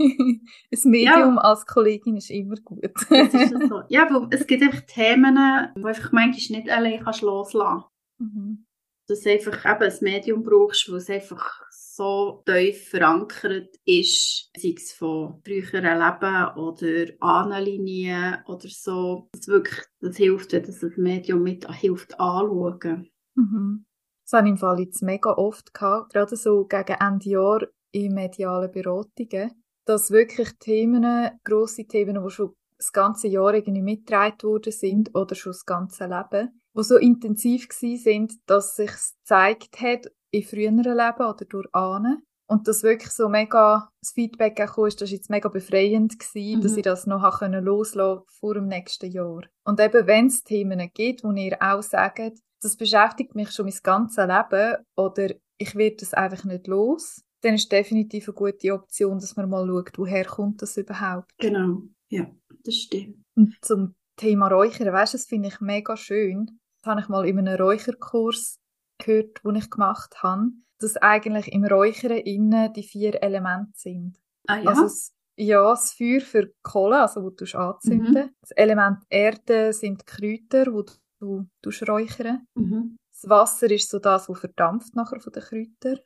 Ein 0.72 0.90
Medium 0.90 1.34
ja. 1.36 1.40
als 1.42 1.66
Kollegin 1.66 2.16
ist 2.16 2.30
immer 2.30 2.56
gut. 2.64 2.84
ist 2.84 3.68
so. 3.68 3.82
Ja, 3.88 4.08
weil 4.10 4.28
es 4.30 4.46
gibt 4.46 4.62
einfach 4.62 4.80
Themen, 4.86 5.36
die 5.76 5.84
einfach 5.84 6.12
manchmal 6.12 6.60
nicht 6.60 6.70
allein 6.70 7.04
kannst 7.04 7.22
loslassen 7.22 7.84
kannst. 8.18 8.34
Mhm. 8.34 8.66
Dass 9.08 9.20
du 9.20 9.30
einfach 9.30 9.64
eben 9.64 9.90
ein 9.92 9.98
Medium 10.00 10.42
brauchst, 10.42 10.90
wo 10.90 10.96
es 10.96 11.10
einfach 11.10 11.62
so 11.94 12.42
tief 12.46 12.88
verankert 12.88 13.76
ist, 13.84 14.50
sei 14.56 14.74
es 14.76 14.92
von 14.92 15.40
früheren 15.44 15.84
Leben 15.84 16.56
oder 16.56 17.12
Ahnenlinien 17.20 18.38
oder 18.46 18.68
so. 18.68 19.28
Das 19.32 19.48
wirklich, 19.48 19.84
das 20.00 20.16
hilft, 20.16 20.52
wenn 20.52 20.62
das 20.62 20.82
Medium 20.96 21.42
mit 21.42 21.68
hilft 21.70 22.18
anschauen. 22.18 23.10
Mhm. 23.34 23.86
Das 24.24 24.38
habe 24.38 24.46
ich 24.46 24.52
im 24.52 24.58
Fall 24.58 24.80
jetzt 24.80 25.02
mega 25.02 25.32
oft 25.32 25.74
gehabt, 25.74 26.12
gerade 26.12 26.36
so 26.36 26.64
gegen 26.64 26.96
Ende 27.00 27.28
Jahr 27.28 27.66
in 27.90 28.14
medialen 28.14 28.70
Beratungen, 28.70 29.62
dass 29.84 30.12
wirklich 30.12 30.52
Themen, 30.60 31.30
grosse 31.42 31.86
Themen, 31.86 32.22
die 32.22 32.30
schon 32.30 32.54
das 32.78 32.92
ganze 32.92 33.28
Jahr 33.28 33.52
irgendwie 33.52 33.82
mitgetragen 33.82 34.42
worden 34.44 34.72
sind 34.72 35.14
oder 35.14 35.34
schon 35.34 35.52
das 35.52 35.66
ganze 35.66 36.04
Leben, 36.04 36.59
die 36.76 36.82
so 36.82 36.96
intensiv 36.96 37.68
sind, 37.70 38.34
dass 38.46 38.76
sich 38.76 38.90
gezeigt 38.90 39.80
hat 39.80 40.06
in 40.30 40.44
früheren 40.44 40.76
Leben 40.76 41.26
oder 41.26 41.44
durch 41.48 41.68
Ahnen. 41.72 42.22
Und 42.46 42.66
das 42.66 42.82
wirklich 42.82 43.12
so 43.12 43.28
mega, 43.28 43.88
das 44.02 44.10
Feedback 44.10 44.56
gekommen 44.56 44.88
ist, 44.88 45.00
das 45.00 45.10
war 45.10 45.16
jetzt 45.16 45.30
mega 45.30 45.48
befreiend 45.48 46.18
gewesen, 46.18 46.58
mhm. 46.58 46.62
dass 46.62 46.76
ich 46.76 46.82
das 46.82 47.06
noch 47.06 47.38
können 47.38 47.64
loslassen 47.64 48.24
vor 48.26 48.54
dem 48.54 48.66
nächsten 48.66 49.10
Jahr. 49.10 49.42
Und 49.64 49.78
eben, 49.78 50.06
wenn 50.08 50.26
es 50.26 50.42
Themen 50.42 50.90
gibt, 50.92 51.22
wo 51.22 51.30
ihr 51.30 51.56
auch 51.60 51.82
sagt, 51.82 52.40
das 52.60 52.76
beschäftigt 52.76 53.36
mich 53.36 53.52
schon 53.52 53.66
mein 53.66 53.78
ganzes 53.82 54.26
Leben 54.26 54.78
oder 54.96 55.32
ich 55.58 55.76
werde 55.76 55.96
das 56.00 56.12
einfach 56.12 56.44
nicht 56.44 56.66
los, 56.66 57.22
dann 57.42 57.54
ist 57.54 57.70
definitiv 57.70 58.28
eine 58.28 58.34
gute 58.34 58.74
Option, 58.74 59.18
dass 59.18 59.36
man 59.36 59.48
mal 59.48 59.66
schaut, 59.66 59.96
woher 59.96 60.24
kommt 60.24 60.60
das 60.60 60.76
überhaupt. 60.76 61.30
Genau, 61.38 61.82
ja, 62.08 62.30
das 62.64 62.74
stimmt. 62.74 63.24
Und 63.36 63.56
zum 63.62 63.94
Thema 64.16 64.48
Räuchern, 64.48 64.92
weißt 64.92 65.14
du, 65.14 65.18
das 65.18 65.26
finde 65.26 65.48
ich 65.48 65.60
mega 65.60 65.96
schön. 65.96 66.59
Das 66.82 66.90
habe 66.90 67.00
ich 67.00 67.08
mal 67.08 67.26
in 67.26 67.38
einem 67.38 67.60
Räucherkurs 67.60 68.58
gehört, 68.98 69.44
den 69.44 69.56
ich 69.56 69.70
gemacht 69.70 70.22
habe, 70.22 70.50
dass 70.78 70.96
eigentlich 70.96 71.52
im 71.52 71.64
Räuchern 71.64 72.18
innen 72.18 72.72
die 72.72 72.82
vier 72.82 73.22
Elemente 73.22 73.72
sind. 73.74 74.18
Ah 74.46 74.58
ja? 74.58 74.70
Also 74.70 74.82
das, 74.82 75.14
ja, 75.36 75.70
das 75.70 75.92
Feuer 75.92 76.20
für 76.20 76.52
Kohle, 76.62 77.00
also 77.00 77.22
wo 77.22 77.30
du 77.30 77.44
anzünden. 77.58 78.26
Mhm. 78.26 78.34
Das 78.40 78.50
Element 78.52 78.98
Erde 79.08 79.72
sind 79.72 80.06
Kräuter, 80.06 80.72
wo 80.72 80.84
du, 81.18 81.46
du 81.62 81.70
räuchern. 81.86 82.46
Mhm. 82.54 82.96
Das 83.12 83.28
Wasser 83.28 83.70
ist 83.70 83.90
so 83.90 83.98
das, 83.98 84.28
was 84.28 84.40
verdampft 84.40 84.94
nachher 84.94 85.20
von 85.20 85.32
den 85.32 85.42
Kräutern. 85.42 86.00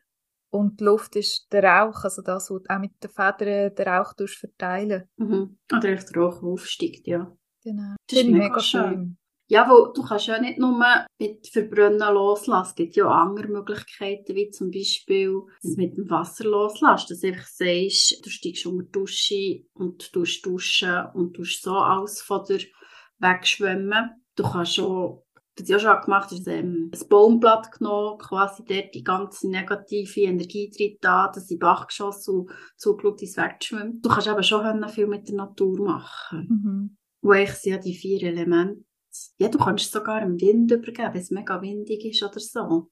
Und 0.51 0.79
die 0.79 0.85
Luft 0.85 1.17
ist 1.17 1.49
der 1.53 1.65
Rauch, 1.65 2.05
also 2.05 2.23
das, 2.23 2.49
was 2.49 2.63
du 2.63 2.73
auch 2.73 2.79
mit 2.79 2.93
den 3.03 3.11
Federn 3.11 3.75
den 3.75 3.89
Rauch 3.89 4.15
verteilen 4.17 5.09
mhm. 5.17 5.59
Oder 5.73 5.97
der 5.97 6.17
Rauch 6.17 6.43
aufsteigt, 6.43 7.07
ja. 7.09 7.37
Genau. 7.63 7.95
Das, 8.07 8.19
das 8.19 8.19
ist 8.21 8.27
mega, 8.27 8.45
mega 8.45 8.61
schön. 8.61 8.83
schön. 8.83 9.19
Ja, 9.47 9.69
wo, 9.69 9.93
du 9.93 10.03
kannst 10.03 10.27
ja 10.27 10.41
nicht 10.41 10.59
nur 10.59 10.75
mit 11.19 11.47
Verbrennen 11.49 12.15
loslassen. 12.15 12.69
Es 12.69 12.75
gibt 12.75 12.97
ja 12.97 13.07
auch 13.07 13.29
andere 13.29 13.49
Möglichkeiten, 13.49 14.35
wie 14.35 14.51
zum 14.51 14.71
Beispiel 14.71 15.43
das 15.63 15.77
mit 15.77 15.97
dem 15.97 16.09
Wasser 16.09 16.45
loslassen. 16.45 17.09
Dass 17.11 17.21
du 17.21 17.27
einfach 17.27 17.47
sagst, 17.47 18.25
du 18.25 18.31
steigst 18.31 18.67
unter 18.67 18.85
die 18.85 18.93
Dusche 18.93 19.65
und 19.75 20.15
du 20.15 20.25
duschen 20.43 21.07
und 21.15 21.37
du 21.37 21.45
so 21.45 21.77
alles 21.77 22.23
von 22.23 22.45
dir 22.45 22.61
wegschwimmen. 23.19 24.11
Du 24.35 24.45
kannst 24.45 24.77
schon 24.77 25.21
das 25.57 25.69
ja 25.69 25.79
schon 25.79 26.01
gemacht, 26.01 26.31
hast 26.33 26.49
ähm, 26.49 26.91
ein 26.93 27.09
Baumblatt 27.09 27.71
genommen, 27.71 28.19
quasi 28.19 28.65
dort 28.65 28.93
die 28.93 29.05
ganze 29.05 29.49
negative 29.49 30.23
Energie 30.23 30.69
drin 30.69 30.97
da, 31.01 31.31
dass 31.33 31.47
sie 31.47 31.59
Bach 31.59 31.87
geschossen 31.87 32.41
und 32.41 32.51
zugeschaut, 32.77 33.23
ins 33.23 33.37
wegschwimmt. 33.37 34.05
Du 34.05 34.09
kannst 34.09 34.27
aber 34.27 34.43
schon 34.43 34.89
viel 34.89 35.07
mit 35.07 35.29
der 35.29 35.37
Natur 35.37 35.81
machen. 35.81 36.49
Mhm. 36.49 36.97
Wo 37.23 37.33
ich 37.35 37.53
sind 37.53 37.73
ja 37.73 37.79
die 37.79 37.95
vier 37.95 38.23
Elemente 38.25 38.85
ja, 39.39 39.49
du 39.49 39.59
kannst 39.59 39.87
es 39.87 39.93
sogar 39.93 40.23
im 40.23 40.41
Wind 40.41 40.71
übergeben, 40.71 41.15
wenn 41.15 41.21
es 41.21 41.31
mega 41.31 41.61
windig 41.61 42.05
ist 42.05 42.23
oder 42.23 42.41
so. 42.41 42.91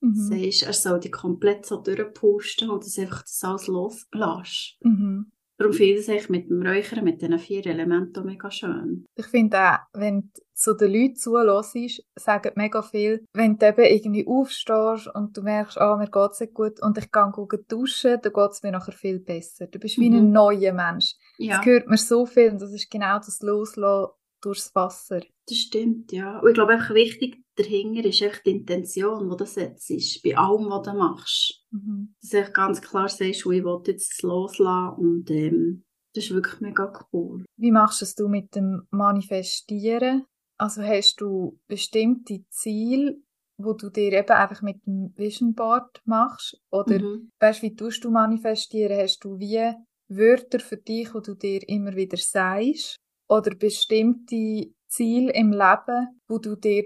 Mhm. 0.00 0.14
Sagst, 0.14 0.62
er 0.64 0.72
soll 0.72 1.00
dich 1.00 1.12
komplett 1.12 1.66
so 1.66 1.80
durchpusten 1.80 2.70
und 2.70 2.84
das 2.84 2.98
einfach 2.98 3.22
das 3.22 3.40
alles 3.42 3.66
loslässt. 3.66 4.76
Mhm. 4.80 5.32
Darum 5.56 5.72
finde 5.72 6.00
ich 6.00 6.08
es 6.08 6.28
mit 6.28 6.50
dem 6.50 6.62
Räuchern, 6.62 7.04
mit 7.04 7.22
diesen 7.22 7.38
vier 7.38 7.64
Elementen 7.64 8.26
mega 8.26 8.50
schön. 8.50 9.06
Ich 9.14 9.26
finde 9.26 9.56
auch, 9.56 9.78
wenn 9.92 10.32
du 10.34 10.42
so 10.52 10.74
den 10.74 10.92
Leuten 10.92 11.14
zulässt, 11.14 12.04
sagen 12.16 12.52
mega 12.56 12.82
viel, 12.82 13.24
wenn 13.32 13.56
du 13.56 13.68
eben 13.68 13.84
irgendwie 13.84 14.26
aufstehst 14.26 15.14
und 15.14 15.36
du 15.36 15.42
merkst, 15.42 15.78
ah, 15.78 15.96
mir 15.96 16.10
geht 16.10 16.30
es 16.32 16.40
nicht 16.40 16.54
gut 16.54 16.82
und 16.82 16.98
ich 16.98 17.12
gehe 17.12 17.58
duschen, 17.68 18.18
dann 18.20 18.32
geht 18.32 18.50
es 18.50 18.62
mir 18.64 18.72
nachher 18.72 18.92
viel 18.92 19.20
besser. 19.20 19.68
Du 19.68 19.78
bist 19.78 19.96
wie 19.98 20.10
mhm. 20.10 20.16
ein 20.16 20.32
neuer 20.32 20.72
Mensch. 20.72 21.14
Ja. 21.38 21.58
Das 21.58 21.66
hört 21.66 21.86
mir 21.88 21.98
so 21.98 22.26
viel 22.26 22.50
und 22.50 22.60
das 22.60 22.72
ist 22.72 22.90
genau 22.90 23.18
das 23.18 23.40
Loslassen 23.40 24.12
durchs 24.44 24.74
Wasser. 24.74 25.20
Das 25.46 25.58
stimmt, 25.58 26.12
ja. 26.12 26.40
Und 26.40 26.48
ich 26.48 26.54
glaube, 26.54 26.72
einfach 26.72 26.94
wichtig 26.94 27.42
dahinter 27.56 28.04
ist 28.04 28.22
echt 28.22 28.46
die 28.46 28.50
Intention, 28.50 29.30
die 29.30 29.36
du 29.36 29.46
setzt, 29.46 30.22
bei 30.22 30.36
allem, 30.36 30.68
was 30.70 30.82
du 30.82 30.94
machst. 30.94 31.64
Mhm. 31.70 32.14
Dass 32.20 32.30
du 32.30 32.52
ganz 32.52 32.82
klar 32.82 33.08
sagst, 33.08 33.20
ich 33.20 33.46
will 33.46 33.82
jetzt 33.86 34.22
loslassen 34.22 34.96
und 34.98 35.30
ähm, 35.30 35.84
das 36.14 36.24
ist 36.24 36.34
wirklich 36.34 36.60
mega 36.60 36.92
cool. 37.12 37.44
Wie 37.56 37.72
machst 37.72 38.00
du 38.00 38.04
es 38.04 38.16
mit 38.28 38.54
dem 38.54 38.86
Manifestieren? 38.90 40.24
Also 40.56 40.82
hast 40.82 41.20
du 41.20 41.58
bestimmte 41.66 42.44
Ziele, 42.48 43.16
wo 43.56 43.72
du 43.72 43.90
dir 43.90 44.12
eben 44.12 44.30
einfach 44.30 44.62
mit 44.62 44.86
dem 44.86 45.12
Vision 45.16 45.54
Board 45.54 46.00
machst? 46.04 46.60
Oder 46.70 47.00
mhm. 47.00 47.32
weißt, 47.40 47.62
wie 47.62 47.74
tust 47.74 48.04
du 48.04 48.10
manifestieren? 48.10 48.96
Hast 48.96 49.24
du 49.24 49.38
wie 49.38 49.72
Wörter 50.08 50.60
für 50.60 50.76
dich, 50.76 51.12
wo 51.14 51.20
du 51.20 51.34
dir 51.34 51.68
immer 51.68 51.96
wieder 51.96 52.16
sagst? 52.16 52.96
Oder 53.28 53.54
bestimmte 53.54 54.72
Ziele 54.86 55.32
im 55.32 55.52
Leben, 55.52 56.20
wo 56.28 56.38
du 56.38 56.56
dir 56.56 56.84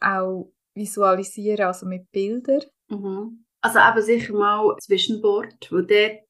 auch 0.00 0.52
visualisieren, 0.74 1.66
also 1.66 1.86
mit 1.86 2.10
Bildern? 2.10 2.62
Mhm. 2.88 3.44
Also 3.62 3.78
eben 3.78 4.02
sicher 4.02 4.34
mal 4.34 4.76
Zwischenbord, 4.78 5.70
wo 5.70 5.80
dort 5.80 6.20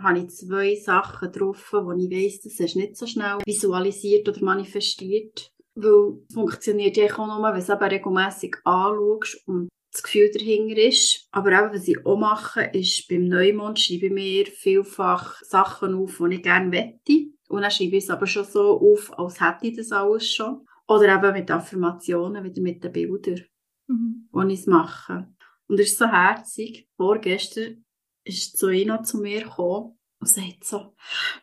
habe 0.00 0.18
ich 0.18 0.30
zwei 0.30 0.76
Sachen 0.76 1.32
drauf, 1.32 1.72
wo 1.72 1.92
ich 1.92 2.10
weiss, 2.10 2.42
das 2.42 2.60
ist 2.60 2.76
nicht 2.76 2.96
so 2.96 3.06
schnell 3.06 3.38
visualisiert 3.44 4.28
oder 4.28 4.44
manifestiert. 4.44 5.50
Weil 5.74 6.18
es 6.28 6.34
funktioniert 6.34 6.96
ja 6.96 7.06
auch 7.06 7.26
nur, 7.26 7.42
wenn 7.42 7.54
du 7.54 7.58
es 7.58 7.68
eben 7.68 7.82
regelmässig 7.82 8.56
anschaust 8.64 9.42
und 9.46 9.68
das 9.92 10.02
Gefühl 10.02 10.30
dahinter 10.32 10.76
ist. 10.82 11.26
Aber 11.32 11.50
eben, 11.50 11.74
was 11.74 11.88
ich 11.88 12.04
auch 12.04 12.16
mache, 12.16 12.70
ist 12.72 13.08
beim 13.08 13.24
Neumond 13.24 13.80
schreibe 13.80 14.06
ich 14.06 14.12
mir 14.12 14.46
vielfach 14.46 15.40
Sachen 15.42 15.94
auf, 15.94 16.18
die 16.18 16.36
ich 16.36 16.42
gerne 16.42 16.70
wette. 16.70 17.33
Und 17.48 17.62
dann 17.62 17.70
schreibe 17.70 17.96
ich 17.96 18.04
es 18.04 18.10
aber 18.10 18.26
schon 18.26 18.44
so 18.44 18.80
auf, 18.80 19.18
als 19.18 19.40
hätte 19.40 19.66
ich 19.66 19.76
das 19.76 19.92
alles 19.92 20.32
schon. 20.32 20.66
Oder 20.86 21.14
eben 21.14 21.32
mit 21.32 21.50
Affirmationen, 21.50 22.44
wieder 22.44 22.62
mit 22.62 22.84
den 22.84 22.92
Bildern, 22.92 23.44
mhm. 23.86 24.28
die 24.32 24.52
ich 24.52 24.60
es 24.60 24.66
mache. 24.66 25.28
Und 25.66 25.80
es 25.80 25.92
ist 25.92 25.98
so 25.98 26.06
herzig. 26.06 26.88
Vorgestern 26.96 27.84
ist 28.24 28.58
Zoina 28.58 29.02
zu 29.02 29.18
mir 29.18 29.42
gekommen 29.42 29.98
und 30.20 30.28
sagt 30.28 30.64
so, 30.64 30.94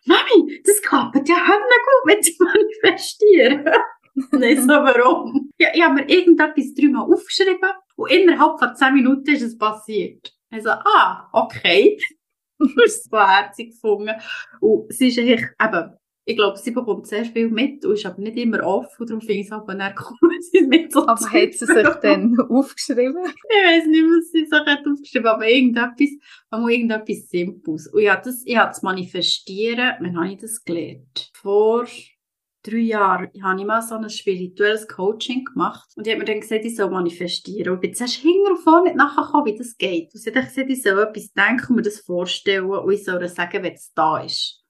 Mami, 0.06 0.62
das 0.64 0.82
klappt 0.82 1.28
ja 1.28 1.36
gut 1.36 2.06
mit 2.06 2.26
dem 2.26 2.36
Manifestieren. 2.40 3.66
und 4.32 4.44
ich 4.44 4.60
so, 4.60 4.68
warum? 4.68 5.52
Ja, 5.58 5.70
ich 5.74 5.82
habe 5.84 5.96
mir 5.96 6.10
irgendetwas 6.10 6.74
dreimal 6.76 7.12
aufgeschrieben 7.12 7.72
und 7.96 8.12
innerhalb 8.12 8.60
von 8.60 8.76
zehn 8.76 8.94
Minuten 8.94 9.30
ist 9.30 9.44
es 9.44 9.58
passiert. 9.58 10.34
Ich 10.52 10.64
so, 10.64 10.70
ah, 10.70 11.30
okay. 11.32 12.00
Ist 12.86 13.10
so 13.10 13.18
herzig 13.18 13.72
gefunden. 13.72 14.12
Und 14.60 14.92
sie 14.94 15.08
ist 15.08 15.20
eigentlich, 15.20 15.46
eben, 15.62 15.98
ich 16.24 16.36
glaube, 16.36 16.58
sie 16.58 16.72
bekommt 16.72 17.08
sehr 17.08 17.26
viel 17.26 17.50
mit 17.50 17.84
und 17.84 17.94
ist 17.94 18.06
aber 18.06 18.22
nicht 18.22 18.38
immer 18.38 18.64
offen. 18.64 19.08
Darum 19.08 19.22
finde 19.22 19.42
ich 19.42 19.48
es 19.48 19.52
aber 19.52 19.76
dann 19.76 19.96
cool, 19.98 20.30
sie 20.52 20.62
mit 20.62 20.92
so 20.92 21.08
Aber 21.08 21.20
hat 21.20 21.54
sie 21.54 21.66
sich 21.66 21.88
dann 22.02 22.38
aufgeschrieben? 22.50 23.18
Ich 23.26 23.66
weiß 23.66 23.86
nicht, 23.88 24.04
was 24.04 24.32
sie 24.32 24.46
sich 24.46 24.52
hat 24.52 24.88
aufgeschrieben 24.88 25.28
aber 25.28 25.48
irgendetwas, 25.48 26.10
man 26.52 26.62
muss 26.62 26.72
irgendetwas 26.72 27.30
Simples. 27.30 27.88
Und 27.88 28.02
ja, 28.02 28.18
das, 28.18 28.44
ich 28.46 28.56
habe 28.56 28.70
das 28.70 28.82
Manifestieren, 28.84 29.96
wann 30.00 30.18
habe 30.18 30.34
ich 30.34 30.38
das 30.38 30.64
gelernt? 30.64 31.32
Vor 31.34 31.86
drei 32.64 32.78
Jahren 32.78 33.30
habe 33.44 33.60
ich 33.60 33.66
mal 33.66 33.82
so 33.82 33.96
ein 33.96 34.10
spirituelles 34.10 34.88
Coaching 34.88 35.46
gemacht 35.46 35.90
und 35.96 36.06
ich 36.06 36.14
habe 36.14 36.20
mir 36.20 36.26
dann 36.26 36.42
gesagt, 36.42 36.66
ich 36.66 36.76
soll 36.76 36.90
manifestieren. 36.90 37.74
Und 37.74 37.76
ich 37.78 37.82
bin 37.82 37.94
zuerst 37.94 38.16
hinten 38.16 38.52
und 38.52 38.60
vorne 38.60 38.86
nicht 38.86 38.98
nachgekommen, 38.98 39.46
wie 39.46 39.58
das 39.58 39.78
geht. 39.78 40.14
Und 40.14 40.20
sie 40.20 40.34
hat 40.34 40.48
gesagt, 40.48 40.70
ich 40.70 40.82
soll 40.82 41.00
etwas 41.00 41.32
denken 41.34 41.68
und 41.70 41.76
mir 41.78 41.82
das 41.82 42.00
vorstellen 42.00 42.70
und 42.70 42.92
ich 42.92 43.04
soll 43.04 43.28
sagen, 43.28 43.64
wenn 43.64 43.74
es 43.74 43.92
da 43.94 44.20
ist. 44.20 44.62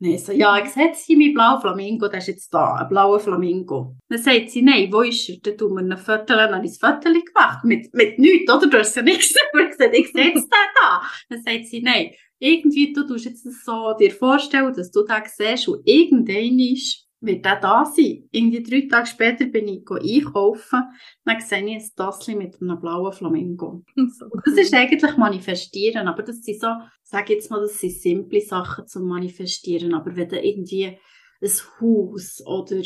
Nein, 0.00 0.18
so, 0.18 0.30
ja, 0.30 0.56
ich 0.62 0.70
sehe 0.70 0.86
jetzt 0.86 1.06
hier 1.06 1.18
meinen 1.18 1.34
blauen 1.34 1.60
Flamingo, 1.60 2.06
der 2.06 2.20
ist 2.20 2.28
jetzt 2.28 2.54
da, 2.54 2.76
ein 2.76 2.88
blauer 2.88 3.18
Flamingo. 3.18 3.96
Dann 4.08 4.22
sagt 4.22 4.50
sie, 4.50 4.62
nein, 4.62 4.92
wo 4.92 5.00
ist 5.00 5.28
er? 5.28 5.38
Dann 5.42 5.58
tun 5.58 5.74
wir 5.74 5.82
ein 5.82 5.98
Foto, 5.98 6.34
dann 6.36 6.54
habe 6.54 6.64
ich 6.64 6.78
ein 6.80 6.94
Foto 6.94 7.12
gemacht, 7.12 7.64
mit, 7.64 7.92
mit 7.94 8.16
nichts, 8.16 8.52
oder? 8.52 8.68
Du 8.68 8.78
hast 8.78 8.94
ja 8.94 9.02
nichts 9.02 9.34
gesehen. 9.34 9.92
Ich 9.92 10.12
sehe 10.12 10.26
jetzt 10.26 10.44
den 10.44 10.68
da. 10.80 11.02
Dann 11.28 11.42
sagt 11.42 11.66
sie, 11.66 11.82
nein, 11.82 12.12
irgendwie, 12.38 12.92
du 12.92 13.08
tust 13.08 13.24
jetzt 13.24 13.42
so 13.64 13.94
dir 13.98 14.12
vorstellen, 14.12 14.72
dass 14.72 14.92
du 14.92 15.02
den 15.02 15.22
siehst 15.26 15.66
und 15.66 15.82
irgendwann 15.84 16.60
ist, 16.60 17.07
wird 17.20 17.44
der 17.44 17.60
da 17.60 17.84
sein. 17.84 18.28
Irgendwie 18.30 18.62
drei 18.62 18.88
Tage 18.88 19.06
später 19.06 19.46
bin 19.46 19.68
ich 19.68 19.84
einkaufen, 19.90 20.84
dann 21.24 21.40
sehe 21.40 21.64
ich 21.64 21.82
ein 21.82 21.90
Tassel 21.96 22.36
mit 22.36 22.60
einem 22.60 22.80
blauen 22.80 23.12
Flamingo. 23.12 23.84
So 23.96 24.26
cool. 24.26 24.42
Das 24.44 24.54
ist 24.54 24.74
eigentlich 24.74 25.16
Manifestieren, 25.16 26.08
aber 26.08 26.22
das 26.22 26.42
sind 26.42 26.60
so, 26.60 26.68
sag 27.02 27.28
jetzt 27.30 27.50
mal, 27.50 27.60
das 27.60 27.80
sind 27.80 27.92
simple 27.92 28.40
Sachen 28.40 28.86
zum 28.86 29.06
Manifestieren, 29.08 29.94
aber 29.94 30.14
wenn 30.16 30.28
du 30.28 30.40
irgendwie 30.40 30.98
ein 31.40 31.50
Haus 31.80 32.42
oder 32.46 32.82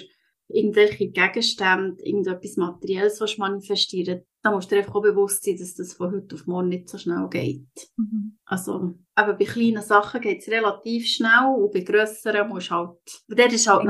irgendwelche 0.52 1.08
Gegenstände, 1.08 2.02
irgendetwas 2.02 2.56
Materielles 2.56 3.20
was 3.20 3.38
manifestieren 3.38 4.22
da 4.42 4.50
musst 4.50 4.70
du 4.70 4.74
dir 4.74 4.80
einfach 4.80 4.96
auch 4.96 5.02
bewusst 5.02 5.44
sein, 5.44 5.56
dass 5.56 5.74
das 5.74 5.94
von 5.94 6.12
heute 6.12 6.34
auf 6.34 6.46
morgen 6.46 6.68
nicht 6.68 6.88
so 6.88 6.98
schnell 6.98 7.28
geht. 7.30 7.90
Mhm. 7.96 8.38
Also, 8.44 8.94
aber 9.14 9.34
bei 9.34 9.44
kleinen 9.44 9.82
Sachen 9.82 10.20
geht 10.20 10.40
es 10.40 10.48
relativ 10.48 11.06
schnell 11.06 11.54
und 11.56 11.72
bei 11.72 11.80
grösseren 11.80 12.48
musst 12.48 12.70
du 12.70 12.74
halt, 12.74 12.98
der 13.28 13.52
ist 13.52 13.68
halt 13.68 13.84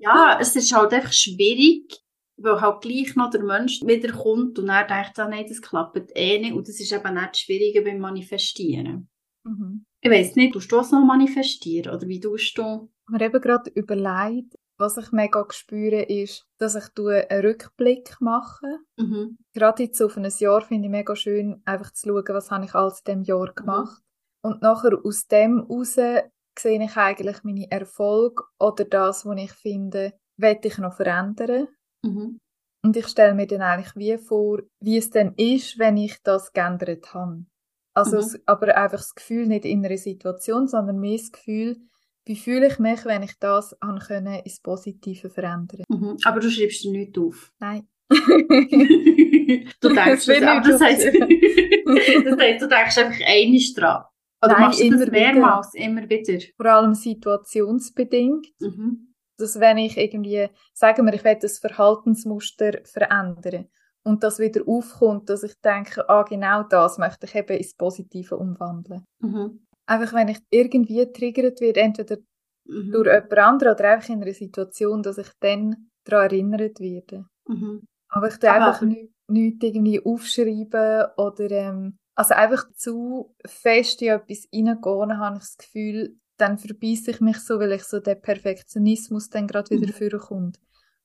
Ja, 0.00 0.38
es 0.40 0.54
ist 0.54 0.74
halt 0.74 0.92
einfach 0.92 1.12
schwierig, 1.12 2.02
weil 2.36 2.60
halt 2.60 2.82
gleich 2.82 3.16
noch 3.16 3.30
der 3.30 3.42
Mensch 3.42 3.80
wiederkommt 3.82 4.58
und 4.58 4.68
er 4.68 4.86
denkt, 4.86 5.18
ah, 5.18 5.28
nein, 5.28 5.46
das 5.48 5.62
klappt 5.62 6.10
eh 6.14 6.38
nicht 6.38 6.52
und 6.52 6.68
das 6.68 6.78
ist 6.78 6.92
eben 6.92 7.14
nicht 7.14 7.38
schwieriger 7.38 7.82
beim 7.82 7.98
Manifestieren. 7.98 9.08
Mhm. 9.44 9.86
Ich 10.02 10.10
weiss 10.10 10.36
nicht, 10.36 10.52
tust 10.52 10.70
du 10.70 10.76
das 10.76 10.90
noch 10.90 11.04
manifestieren 11.04 11.94
oder 11.94 12.06
wie 12.08 12.20
tust 12.20 12.58
du? 12.58 12.90
Ich 13.08 13.14
habe 13.14 13.24
eben 13.24 13.40
gerade 13.40 13.70
überlegt, 13.74 14.54
was 14.82 14.98
ich 14.98 15.12
mega 15.12 15.46
spüre, 15.50 16.02
ist, 16.02 16.46
dass 16.58 16.74
ich 16.74 16.84
einen 16.98 17.46
Rückblick 17.46 18.20
mache. 18.20 18.66
Mhm. 18.98 19.38
Gerade 19.54 19.84
jetzt 19.84 20.02
auf 20.02 20.16
ein 20.16 20.30
Jahr 20.38 20.60
finde 20.60 20.86
ich 20.86 20.90
mega 20.90 21.16
schön, 21.16 21.62
einfach 21.64 21.92
zu 21.92 22.08
schauen, 22.08 22.34
was 22.34 22.50
habe 22.50 22.64
ich 22.64 22.74
alles 22.74 23.00
in 23.00 23.04
diesem 23.04 23.22
Jahr 23.22 23.50
mhm. 23.50 23.54
gemacht. 23.54 24.02
Mhm. 24.02 24.50
Und 24.50 24.62
nachher 24.62 24.98
aus 25.04 25.26
dem 25.28 25.66
heraus 25.68 25.94
sehe 25.94 26.84
ich 26.84 26.96
eigentlich 26.96 27.44
meine 27.44 27.70
Erfolge 27.70 28.42
oder 28.58 28.84
das, 28.84 29.24
was 29.24 29.38
ich 29.38 29.52
finde, 29.52 30.12
werde 30.36 30.68
ich 30.68 30.78
noch 30.78 30.94
verändern. 30.94 31.68
Mhm. 32.04 32.38
Und 32.84 32.96
ich 32.96 33.06
stelle 33.06 33.34
mir 33.34 33.46
dann 33.46 33.62
eigentlich 33.62 33.94
wie 33.94 34.18
vor, 34.18 34.60
wie 34.80 34.98
es 34.98 35.10
denn 35.10 35.34
ist, 35.36 35.78
wenn 35.78 35.96
ich 35.96 36.20
das 36.22 36.52
geändert 36.52 37.14
habe. 37.14 37.46
Also, 37.94 38.20
mhm. 38.20 38.42
aber 38.46 38.76
einfach 38.76 38.98
das 38.98 39.14
Gefühl 39.14 39.46
nicht 39.46 39.64
in 39.64 39.84
einer 39.84 39.96
Situation, 39.96 40.66
sondern 40.66 40.98
mehr 40.98 41.18
das 41.18 41.30
Gefühl, 41.30 41.76
wie 42.24 42.36
fühle 42.36 42.68
ich 42.68 42.78
mich, 42.78 43.04
wenn 43.04 43.22
ich 43.22 43.38
das 43.38 43.76
können, 44.06 44.40
ins 44.40 44.60
Positive 44.60 45.28
verändern 45.30 45.84
mhm. 45.88 46.16
Aber 46.24 46.40
du 46.40 46.50
schreibst 46.50 46.84
dir 46.84 46.92
nichts 46.92 47.18
auf? 47.18 47.52
Nein. 47.58 47.88
du 48.10 49.88
denkst 49.88 50.26
das, 50.26 50.42
aber 50.42 50.68
das 50.68 50.80
heisst, 50.80 51.06
das 51.06 52.38
heisst, 52.38 52.62
du 52.62 52.68
denkst 52.68 52.98
einfach 52.98 53.26
einig 53.26 53.74
dran. 53.74 54.04
Oder 54.44 54.52
Nein, 54.54 54.60
machst 54.62 54.80
du 54.80 54.90
das 54.90 55.10
mehrmals, 55.10 55.74
wieder. 55.74 55.84
immer 55.84 56.08
wieder? 56.08 56.44
Vor 56.56 56.66
allem 56.66 56.94
situationsbedingt. 56.94 58.48
Mhm. 58.60 59.14
Dass 59.38 59.58
wenn 59.58 59.78
ich 59.78 59.96
irgendwie, 59.96 60.48
sagen 60.74 61.06
wir, 61.06 61.14
ich 61.14 61.24
will 61.24 61.38
das 61.40 61.58
Verhaltensmuster 61.58 62.80
verändern 62.84 63.68
und 64.04 64.22
das 64.22 64.38
wieder 64.38 64.62
aufkommt, 64.66 65.30
dass 65.30 65.42
ich 65.42 65.54
denke, 65.64 66.08
ah, 66.08 66.22
genau 66.22 66.64
das 66.64 66.98
möchte 66.98 67.26
ich 67.26 67.34
eben 67.34 67.56
ins 67.56 67.74
Positive 67.74 68.36
umwandeln. 68.36 69.04
Mhm 69.20 69.66
einfach 69.92 70.14
wenn 70.14 70.28
ich 70.28 70.38
irgendwie 70.50 70.96
getriggert 70.96 71.60
werde, 71.60 71.80
entweder 71.80 72.16
mhm. 72.64 72.92
durch 72.92 73.06
jemand 73.06 73.38
anderen 73.38 73.74
oder 73.74 73.90
einfach 73.90 74.08
in 74.08 74.22
einer 74.22 74.34
Situation, 74.34 75.02
dass 75.02 75.18
ich 75.18 75.28
dann 75.40 75.90
daran 76.04 76.30
erinnert 76.30 76.80
werde. 76.80 77.26
Mhm. 77.46 77.86
Aber 78.08 78.28
ich 78.28 78.36
tue 78.38 78.50
einfach 78.50 78.82
nichts 78.82 79.12
nicht 79.32 79.62
irgendwie 79.62 80.04
aufschreiben 80.04 81.06
oder 81.16 81.50
ähm, 81.50 81.98
also 82.14 82.34
einfach 82.34 82.70
zu 82.74 83.34
fest 83.46 84.02
in 84.02 84.08
etwas 84.08 84.48
reingehen, 84.52 85.18
habe 85.18 85.36
ich 85.36 85.42
das 85.42 85.56
Gefühl, 85.56 86.16
dann 86.36 86.58
verbeiße 86.58 87.10
ich 87.10 87.20
mich 87.20 87.38
so, 87.38 87.58
weil 87.58 87.72
ich 87.72 87.84
so 87.84 88.00
der 88.00 88.16
Perfektionismus 88.16 89.30
dann 89.30 89.46
gerade 89.46 89.70
wieder 89.70 89.86
mhm. 89.86 90.10
vorkommt. 90.10 90.60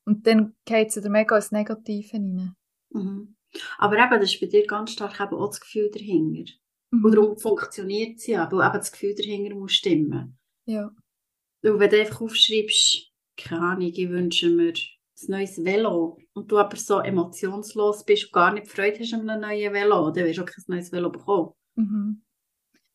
Und 0.06 0.26
dann 0.28 0.56
geht 0.66 0.90
es 0.90 0.98
wieder 0.98 1.10
mega 1.10 1.36
ins 1.36 1.52
Negative 1.52 2.18
rein. 2.18 2.54
Mhm. 2.92 3.36
Aber 3.78 3.98
eben, 3.98 4.20
das 4.20 4.34
ist 4.34 4.42
bei 4.42 4.48
dir 4.48 4.66
ganz 4.66 4.92
stark 4.92 5.20
eben 5.20 5.36
auch 5.36 5.48
das 5.48 5.62
Gefühl 5.62 5.90
dahinter. 5.92 6.52
Mhm. 6.92 7.06
Und 7.06 7.16
darum 7.16 7.38
funktioniert 7.38 8.20
sie 8.20 8.32
ja, 8.34 8.52
weil 8.52 8.68
eben 8.68 8.78
das 8.78 8.92
Gefühl 8.92 9.16
dahinter 9.16 9.56
muss 9.56 9.74
stimmen. 9.74 10.38
Ja. 10.66 10.92
Und 11.64 11.80
wenn 11.80 11.90
du 11.90 12.00
einfach 12.00 12.22
aufschreibst, 12.22 13.12
keine 13.36 13.62
Ahnung, 13.62 13.92
ich 13.94 14.10
wünsche 14.10 14.50
mir 14.50 14.74
ein 14.74 15.28
neues 15.28 15.64
Velo 15.64 16.20
und 16.34 16.52
du 16.52 16.58
aber 16.58 16.78
so 16.78 17.00
emotionslos 17.00 18.06
bist 18.06 18.26
und 18.26 18.34
gar 18.34 18.54
nicht 18.54 18.68
Freude 18.68 19.00
hast 19.00 19.14
an 19.14 19.30
einem 19.30 19.42
neuen 19.42 19.74
Velo, 19.74 20.12
dann 20.12 20.26
wirst 20.26 20.38
du 20.38 20.44
auch 20.44 20.46
kein 20.46 20.64
neues 20.68 20.92
Velo 20.92 21.10
bekommen. 21.10 21.54
Mhm. 21.76 22.22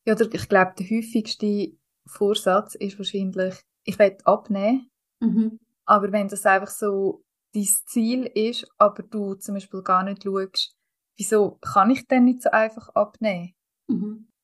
Ja, 0.04 0.18
ich 0.20 0.48
glaube, 0.48 0.74
der 0.78 0.90
häufigste 0.90 1.76
Vorsatz 2.06 2.74
ist 2.74 2.98
wahrscheinlich, 2.98 3.54
ich 3.84 3.98
will 3.98 4.16
abnehmen. 4.24 4.90
Mhm. 5.20 5.58
Aber 5.84 6.12
wenn 6.12 6.28
das 6.28 6.46
einfach 6.46 6.70
so 6.70 7.24
dein 7.54 7.68
Ziel 7.86 8.24
ist, 8.26 8.66
aber 8.78 9.02
du 9.02 9.34
zum 9.34 9.54
Beispiel 9.54 9.82
gar 9.82 10.02
nicht 10.02 10.24
schaust, 10.24 10.76
wieso 11.16 11.58
kann 11.60 11.90
ich 11.90 12.06
denn 12.06 12.24
nicht 12.24 12.42
so 12.42 12.50
einfach 12.50 12.88
abnehmen? 12.90 13.54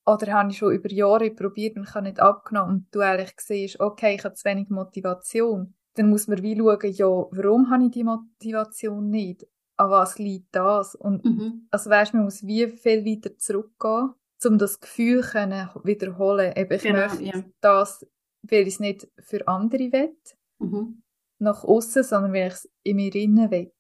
Oder 0.08 0.32
habe 0.32 0.50
ich 0.50 0.56
schon 0.56 0.72
über 0.72 0.90
Jahre 0.90 1.30
probiert 1.30 1.76
und 1.76 1.84
kann 1.84 2.04
nicht 2.04 2.18
abgenommen 2.18 2.74
und 2.74 2.86
du 2.94 3.00
eigentlich 3.00 3.34
siehst, 3.38 3.78
okay, 3.78 4.14
ich 4.14 4.24
habe 4.24 4.34
zu 4.34 4.44
wenig 4.46 4.70
Motivation, 4.70 5.74
dann 5.94 6.08
muss 6.08 6.28
man 6.28 6.42
wie 6.42 6.56
schauen, 6.56 6.92
ja, 6.92 7.06
warum 7.06 7.68
habe 7.70 7.84
ich 7.84 7.90
die 7.90 8.04
Motivation 8.04 9.10
nicht? 9.10 9.46
An 9.76 9.90
was 9.90 10.18
liegt 10.18 10.54
das? 10.54 10.94
Und 10.94 11.24
mhm. 11.26 11.68
also 11.70 11.90
weißt, 11.90 12.14
man 12.14 12.24
muss 12.24 12.46
wie 12.46 12.68
viel 12.68 13.04
weiter 13.04 13.36
zurückgehen, 13.36 14.14
um 14.46 14.56
das 14.56 14.80
Gefühl 14.80 15.20
können 15.20 15.68
wiederholen. 15.84 16.54
Eben, 16.56 16.72
ich 16.72 16.82
genau, 16.82 17.00
möchte 17.00 17.24
ja. 17.24 17.44
das, 17.60 18.06
weil 18.42 18.62
ich 18.62 18.74
es 18.74 18.80
nicht 18.80 19.08
für 19.18 19.46
andere 19.46 19.92
will, 19.92 20.16
mhm. 20.58 21.02
nach 21.38 21.64
außen, 21.64 22.02
sondern 22.02 22.32
weil 22.32 22.48
ich 22.48 22.54
es 22.54 22.70
in 22.82 22.96
mir 22.96 23.14
innen 23.14 23.50
will. 23.50 23.72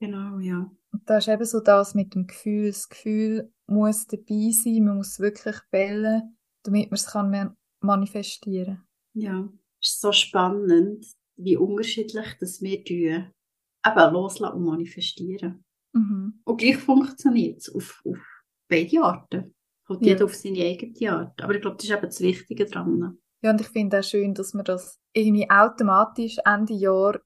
Genau, 0.00 0.38
ja. 0.38 0.70
Und 0.92 1.02
das 1.08 1.26
ist 1.26 1.32
eben 1.32 1.44
so 1.44 1.60
das 1.60 1.94
mit 1.94 2.14
dem 2.14 2.26
Gefühl. 2.26 2.68
Das 2.68 2.88
Gefühl 2.88 3.52
muss 3.66 4.06
dabei 4.06 4.50
sein, 4.50 4.84
man 4.84 4.96
muss 4.96 5.20
wirklich 5.20 5.56
wählen, 5.70 6.36
damit 6.62 6.90
man 6.90 6.94
es 6.96 7.06
kann 7.06 7.56
manifestieren 7.80 8.82
Ja, 9.14 9.48
es 9.80 9.90
ist 9.90 10.00
so 10.00 10.12
spannend, 10.12 11.06
wie 11.36 11.56
unterschiedlich 11.56 12.36
das 12.40 12.60
wir 12.60 12.84
tun. 12.84 13.32
Eben 13.86 14.12
loslassen 14.12 14.56
und 14.56 14.64
manifestieren. 14.64 15.64
Mhm. 15.92 16.40
Und 16.44 16.56
gleich 16.60 16.76
funktioniert 16.76 17.58
es 17.58 17.74
auf, 17.74 18.02
auf 18.04 18.18
beide 18.68 19.00
Arten. 19.00 19.54
Halt 19.88 20.02
ja. 20.02 20.08
jeder 20.08 20.24
auf 20.24 20.34
seine 20.34 20.64
eigene 20.64 21.12
Art. 21.12 21.40
Aber 21.42 21.54
ich 21.54 21.60
glaube, 21.60 21.76
das 21.76 21.84
ist 21.84 21.90
eben 21.92 22.02
das 22.02 22.20
Wichtige 22.20 22.66
dran. 22.66 23.18
Ja, 23.42 23.50
und 23.50 23.60
ich 23.60 23.68
finde 23.68 24.00
auch 24.00 24.04
schön, 24.04 24.34
dass 24.34 24.52
man 24.52 24.64
das 24.64 24.98
irgendwie 25.12 25.48
automatisch 25.48 26.38
Ende 26.44 26.74
Jahr 26.74 27.20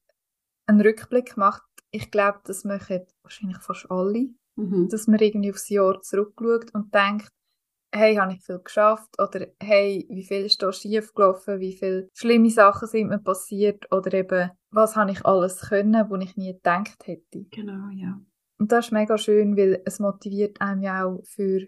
einen 0.66 0.80
Rückblick 0.80 1.36
macht. 1.36 1.62
Ich 1.92 2.10
glaube, 2.10 2.40
das 2.44 2.64
machen 2.64 3.06
wahrscheinlich 3.22 3.58
fast 3.58 3.90
alle. 3.90 4.30
Mhm. 4.56 4.88
Dass 4.90 5.06
man 5.06 5.20
irgendwie 5.20 5.52
aufs 5.52 5.68
Jahr 5.68 6.00
zurückschaut 6.02 6.74
und 6.74 6.94
denkt, 6.94 7.28
hey, 7.94 8.16
habe 8.16 8.32
ich 8.32 8.42
viel 8.42 8.58
geschafft? 8.58 9.20
Oder 9.20 9.48
hey, 9.62 10.06
wie 10.08 10.24
viel 10.24 10.44
ist 10.44 10.62
da 10.62 10.72
schief 10.72 11.12
gelaufen? 11.14 11.60
Wie 11.60 11.74
viele 11.74 12.08
schlimme 12.14 12.50
Sachen 12.50 12.88
sind 12.88 13.08
mir 13.08 13.18
passiert? 13.18 13.90
Oder 13.92 14.14
eben, 14.14 14.50
was 14.70 14.96
habe 14.96 15.10
ich 15.12 15.24
alles 15.24 15.60
können, 15.60 16.10
wo 16.10 16.16
ich 16.16 16.36
nie 16.36 16.54
gedacht 16.54 17.06
hätte? 17.06 17.44
Genau, 17.50 17.88
ja. 17.94 18.20
Und 18.58 18.72
das 18.72 18.86
ist 18.86 18.92
mega 18.92 19.18
schön, 19.18 19.56
weil 19.56 19.82
es 19.84 19.98
motiviert 19.98 20.60
einem 20.60 20.82
ja 20.82 21.04
auch 21.04 21.22
für 21.24 21.66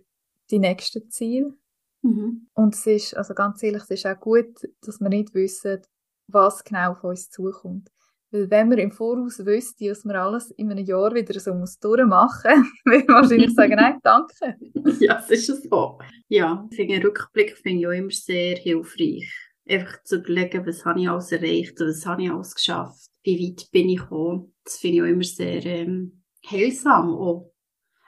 die 0.50 0.58
nächsten 0.58 1.10
Ziele. 1.10 1.54
Mhm. 2.02 2.48
Und 2.54 2.74
es 2.74 2.86
ist, 2.86 3.16
also 3.16 3.34
ganz 3.34 3.62
ehrlich, 3.62 3.82
es 3.82 3.90
ist 3.90 4.06
auch 4.06 4.20
gut, 4.20 4.54
dass 4.82 5.00
wir 5.00 5.08
nicht 5.08 5.34
wissen, 5.34 5.82
was 6.28 6.64
genau 6.64 6.92
auf 6.92 7.04
uns 7.04 7.30
zukommt. 7.30 7.90
Weil 8.34 8.50
wenn 8.50 8.68
man 8.68 8.78
im 8.78 8.90
Voraus 8.90 9.38
wüsste, 9.46 9.86
dass 9.86 10.04
man 10.04 10.16
alles 10.16 10.50
in 10.50 10.68
einem 10.68 10.84
Jahr 10.84 11.14
wieder 11.14 11.38
so 11.38 11.54
muss 11.54 11.78
durchmachen 11.78 12.58
muss, 12.58 12.68
würde 12.84 13.04
man 13.06 13.22
wahrscheinlich 13.22 13.54
sagen, 13.54 13.76
nein, 13.76 14.00
danke. 14.02 14.56
ja, 15.00 15.24
es 15.28 15.48
ist 15.48 15.70
so. 15.70 16.00
Ja, 16.26 16.66
ich 16.68 16.76
finde, 16.76 16.94
einen 16.94 17.04
Rückblick 17.04 17.56
finde 17.56 17.78
ich 17.78 17.86
auch 17.86 17.92
immer 17.92 18.10
sehr 18.10 18.56
hilfreich. 18.56 19.32
Einfach 19.68 20.02
zu 20.02 20.16
überlegen, 20.16 20.66
was 20.66 20.84
habe 20.84 21.00
ich 21.00 21.08
alles 21.08 21.30
erreicht, 21.30 21.78
was 21.78 22.04
habe 22.04 22.24
ich 22.24 22.30
alles 22.32 22.56
geschafft, 22.56 23.08
wie 23.22 23.38
weit 23.38 23.70
bin 23.70 23.88
ich 23.88 24.00
gekommen. 24.00 24.52
Das 24.64 24.78
finde 24.78 24.96
ich 24.96 25.02
auch 25.02 25.06
immer 25.06 25.22
sehr 25.22 25.64
ähm, 25.66 26.24
heilsam 26.44 27.10
auch. 27.14 27.52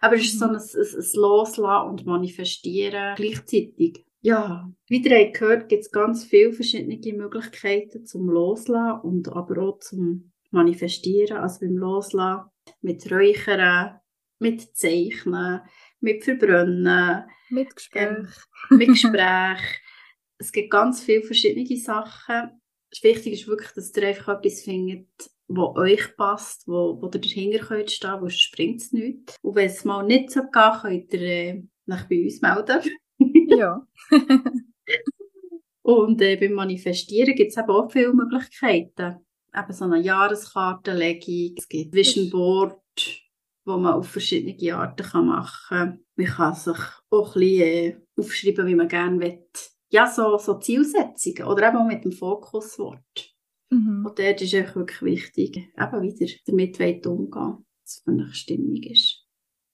Aber 0.00 0.16
es 0.16 0.24
ist 0.24 0.40
so 0.40 0.46
mhm. 0.48 0.56
ein, 0.56 0.60
ein, 0.60 0.98
ein 0.98 1.20
Loslassen 1.20 1.88
und 1.88 2.04
Manifestieren 2.04 3.14
gleichzeitig. 3.14 4.04
Ja, 4.26 4.68
wie 4.88 5.00
ihr 5.06 5.30
gehört, 5.30 5.68
gibt 5.68 5.84
es 5.84 5.92
ganz 5.92 6.24
viele 6.24 6.52
verschiedene 6.52 6.98
Möglichkeiten 7.16 8.04
zum 8.06 8.28
Loslassen 8.28 9.02
und 9.02 9.28
aber 9.28 9.62
auch 9.62 9.78
zum 9.78 10.32
Manifestieren. 10.50 11.36
Also 11.36 11.60
beim 11.60 11.76
Loslassen 11.76 12.50
mit 12.80 13.08
Räuchern, 13.08 14.00
mit 14.40 14.76
Zeichnen, 14.76 15.60
mit 16.00 16.24
Verbrennen. 16.24 17.22
Mit 17.50 17.76
Gespräch. 17.76 18.02
Ähm, 18.02 18.28
mit 18.70 18.88
Gespräch. 19.00 19.60
es 20.38 20.50
gibt 20.50 20.72
ganz 20.72 21.04
viele 21.04 21.22
verschiedene 21.22 21.76
Sachen. 21.76 22.60
Wichtig 23.02 23.32
ist 23.32 23.46
wirklich, 23.46 23.70
dass 23.74 23.96
ihr 23.96 24.08
einfach 24.08 24.40
etwas 24.40 24.62
findet, 24.62 25.06
wo 25.46 25.72
euch 25.76 26.16
passt, 26.16 26.66
wo, 26.66 27.00
wo 27.00 27.06
ihr 27.14 27.20
dahinter 27.20 27.64
könnt 27.64 27.92
stehen, 27.92 28.20
wo 28.20 28.28
springt 28.28 28.80
es 28.80 28.90
nicht. 28.90 29.36
Und 29.42 29.54
wenn 29.54 29.70
es 29.70 29.84
mal 29.84 30.04
nicht 30.04 30.32
so 30.32 30.40
geht, 30.42 30.82
könnt 30.82 31.14
ihr 31.14 31.22
äh, 31.22 31.62
nach 31.84 32.08
bei 32.08 32.24
uns 32.24 32.42
melden. 32.42 32.90
Ja. 33.18 33.86
Und 35.86 36.20
äh, 36.20 36.36
beim 36.36 36.54
Manifestieren 36.54 37.36
gibt 37.36 37.52
es 37.52 37.56
eben 37.56 37.70
auch 37.70 37.88
viele 37.90 38.12
Möglichkeiten. 38.12 39.24
Eben 39.56 39.72
so 39.72 39.84
eine 39.84 40.00
Jahreskartenlegung, 40.00 41.54
es 41.56 41.68
gibt 41.68 41.94
Vision 41.94 42.28
Board, 42.28 42.80
wo 43.64 43.76
man 43.76 43.94
auf 43.94 44.08
verschiedene 44.08 44.76
Arten 44.76 45.06
kann 45.06 45.26
machen 45.26 45.66
kann. 45.68 46.04
Man 46.16 46.26
kann 46.26 46.54
sich 46.54 46.76
auch 47.10 47.36
ein 47.36 47.40
bisschen 47.40 47.62
äh, 47.62 48.00
aufschreiben, 48.16 48.66
wie 48.66 48.74
man 48.74 48.88
gerne 48.88 49.20
will. 49.20 49.46
Ja, 49.88 50.08
so, 50.08 50.36
so 50.38 50.58
Zielsetzungen 50.58 51.44
oder 51.44 51.68
eben 51.68 51.76
auch 51.76 51.86
mit 51.86 52.04
dem 52.04 52.10
Fokuswort. 52.10 53.36
Mhm. 53.70 54.06
Und 54.06 54.18
dort 54.18 54.42
ist 54.42 54.54
es 54.54 54.74
wirklich 54.74 55.02
wichtig, 55.02 55.56
eben 55.56 56.02
wieder 56.02 56.32
damit 56.46 57.06
umgehen, 57.06 57.64
dass 57.82 57.98
es 57.98 58.02
für 58.04 58.10
eine 58.10 58.34
Stimmung 58.34 58.82
ist. 58.82 59.25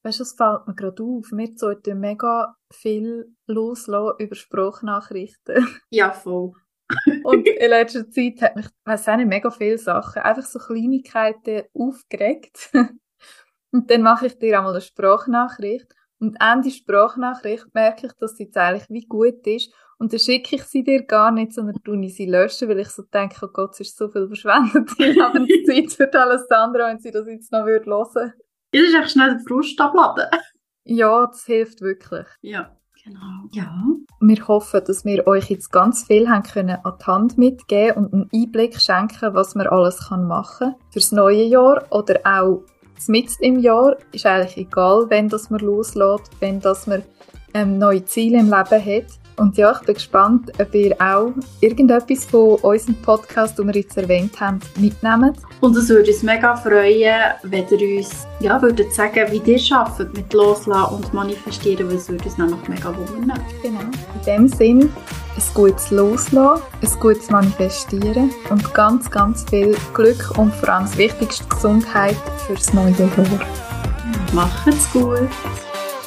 Weißt 0.04 0.18
du, 0.18 0.22
es 0.24 0.32
fällt 0.32 0.66
mir 0.66 0.74
gerade 0.74 1.02
auf. 1.02 1.30
Wir 1.30 1.52
sollten 1.54 2.00
mega 2.00 2.56
viel 2.72 3.34
loslassen 3.46 4.16
über 4.18 4.34
Sprachnachrichten. 4.34 5.66
Ja, 5.90 6.12
voll. 6.12 6.52
und 7.24 7.46
in 7.46 7.70
letzter 7.70 8.10
Zeit 8.10 8.42
hat 8.42 8.56
mich, 8.56 8.66
weiß 8.84 9.08
auch 9.08 9.16
nicht, 9.16 9.28
mega 9.28 9.50
viele 9.50 9.78
Sachen, 9.78 10.22
einfach 10.22 10.44
so 10.44 10.58
Kleinigkeiten 10.58 11.62
aufgeregt. 11.72 12.70
und 13.70 13.90
dann 13.90 14.02
mache 14.02 14.26
ich 14.26 14.38
dir 14.38 14.58
einmal 14.58 14.72
eine 14.72 14.80
Sprachnachricht. 14.80 15.86
Und 16.18 16.36
Ende 16.40 16.70
Sprachnachricht 16.70 17.66
merke 17.74 18.06
ich, 18.06 18.12
dass 18.14 18.36
sie 18.36 18.44
jetzt 18.44 18.56
eigentlich 18.56 18.88
wie 18.90 19.06
gut 19.06 19.46
ist. 19.46 19.72
Und 19.98 20.12
dann 20.12 20.20
schicke 20.20 20.56
ich 20.56 20.64
sie 20.64 20.82
dir 20.82 21.04
gar 21.04 21.30
nicht, 21.30 21.52
sondern 21.52 21.82
tue 21.82 22.04
ich 22.04 22.16
sie 22.16 22.26
löschen, 22.26 22.68
weil 22.68 22.80
ich 22.80 22.88
so 22.88 23.02
denke, 23.02 23.36
oh 23.42 23.48
Gott, 23.52 23.74
es 23.74 23.80
ist 23.80 23.96
so 23.96 24.08
viel 24.08 24.26
verschwendete 24.26 24.94
Lebenszeit 24.98 25.92
für 25.92 26.20
Alessandra, 26.20 26.88
wenn 26.88 26.98
sie 26.98 27.10
das 27.10 27.26
jetzt 27.28 27.52
noch 27.52 27.64
hören 27.64 27.86
würde. 27.86 28.34
Das 28.72 28.82
ist 28.82 28.94
echt 28.94 29.10
schnell 29.10 29.36
den 29.36 29.46
Frust 29.46 29.78
abladen. 29.80 30.26
Ja, 30.84 31.26
das 31.26 31.44
hilft 31.44 31.82
wirklich. 31.82 32.26
Ja, 32.40 32.74
genau. 33.04 33.48
Ja. 33.52 33.70
Wir 34.20 34.48
hoffen, 34.48 34.82
dass 34.84 35.04
wir 35.04 35.26
euch 35.26 35.50
jetzt 35.50 35.70
ganz 35.70 36.04
viel 36.04 36.28
haben 36.28 36.42
können 36.42 36.78
an 36.82 36.94
die 36.98 37.04
Hand 37.04 37.38
mitgeben 37.38 37.96
und 37.96 38.12
einen 38.12 38.30
Einblick 38.32 38.80
schenken, 38.80 39.34
was 39.34 39.54
man 39.54 39.66
alles 39.66 40.10
machen 40.10 40.70
kann 40.70 40.74
fürs 40.90 41.12
neue 41.12 41.44
Jahr 41.44 41.84
oder 41.90 42.20
auch 42.24 42.64
mitten 43.08 43.42
im 43.42 43.58
Jahr. 43.58 43.96
Ist 44.12 44.26
eigentlich 44.26 44.56
egal, 44.56 45.06
wenn 45.08 45.28
das 45.28 45.50
man 45.50 45.60
loslässt, 45.60 46.30
wenn 46.40 46.60
das 46.60 46.86
man 46.86 47.02
ähm, 47.54 47.78
neue 47.78 48.04
Ziele 48.04 48.38
im 48.38 48.46
Leben 48.46 48.54
hat. 48.84 49.18
Und 49.36 49.56
ja, 49.56 49.72
ich 49.72 49.86
bin 49.86 49.94
gespannt, 49.94 50.52
ob 50.60 50.74
ihr 50.74 50.94
auch 51.00 51.32
irgendetwas 51.60 52.24
von 52.24 52.56
unserem 52.60 52.94
Podcast, 53.02 53.58
den 53.58 53.66
wir 53.66 53.74
jetzt 53.74 53.96
erwähnt 53.96 54.40
haben, 54.40 54.60
mitnehmt. 54.78 55.38
Und 55.62 55.76
es 55.76 55.88
würde 55.88 56.10
uns 56.10 56.24
mega 56.24 56.56
freuen, 56.56 57.34
wenn 57.44 57.64
ihr 57.68 57.98
uns 57.98 58.26
ja, 58.40 58.60
würdet 58.60 58.92
sagen, 58.92 59.30
wie 59.30 59.40
ihr 59.48 59.76
arbeitet 59.76 60.12
mit 60.12 60.32
Loslassen 60.32 60.96
und 60.96 61.14
Manifestieren, 61.14 61.88
weil 61.88 61.98
es 61.98 62.08
würde 62.08 62.24
uns 62.24 62.36
nämlich 62.36 62.68
mega 62.68 62.92
wundern. 62.96 63.40
Genau. 63.62 63.78
In 63.78 64.24
dem 64.26 64.48
Sinn, 64.48 64.80
ein 65.36 65.42
gutes 65.54 65.92
Loslassen, 65.92 66.62
ein 66.82 67.00
gutes 67.00 67.30
Manifestieren 67.30 68.32
und 68.50 68.74
ganz, 68.74 69.08
ganz 69.08 69.44
viel 69.48 69.76
Glück 69.94 70.36
und 70.36 70.52
vor 70.52 70.68
allem 70.68 70.84
das 70.84 70.98
Wichtigste 70.98 71.44
Gesundheit 71.44 72.16
fürs 72.44 72.72
neue 72.72 72.90
Jahr. 72.98 73.08
Macht's 74.32 74.92
gut. 74.92 75.28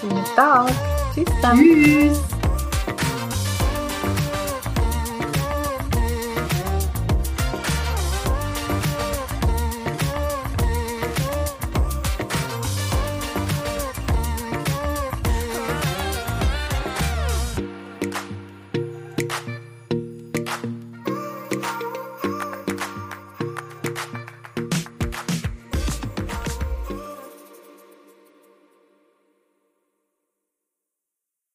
Schönen 0.01 0.25
Tag. 0.35 0.69
Tschüss 1.13 1.33
dann. 1.41 1.59
Tschüss. 1.59 2.34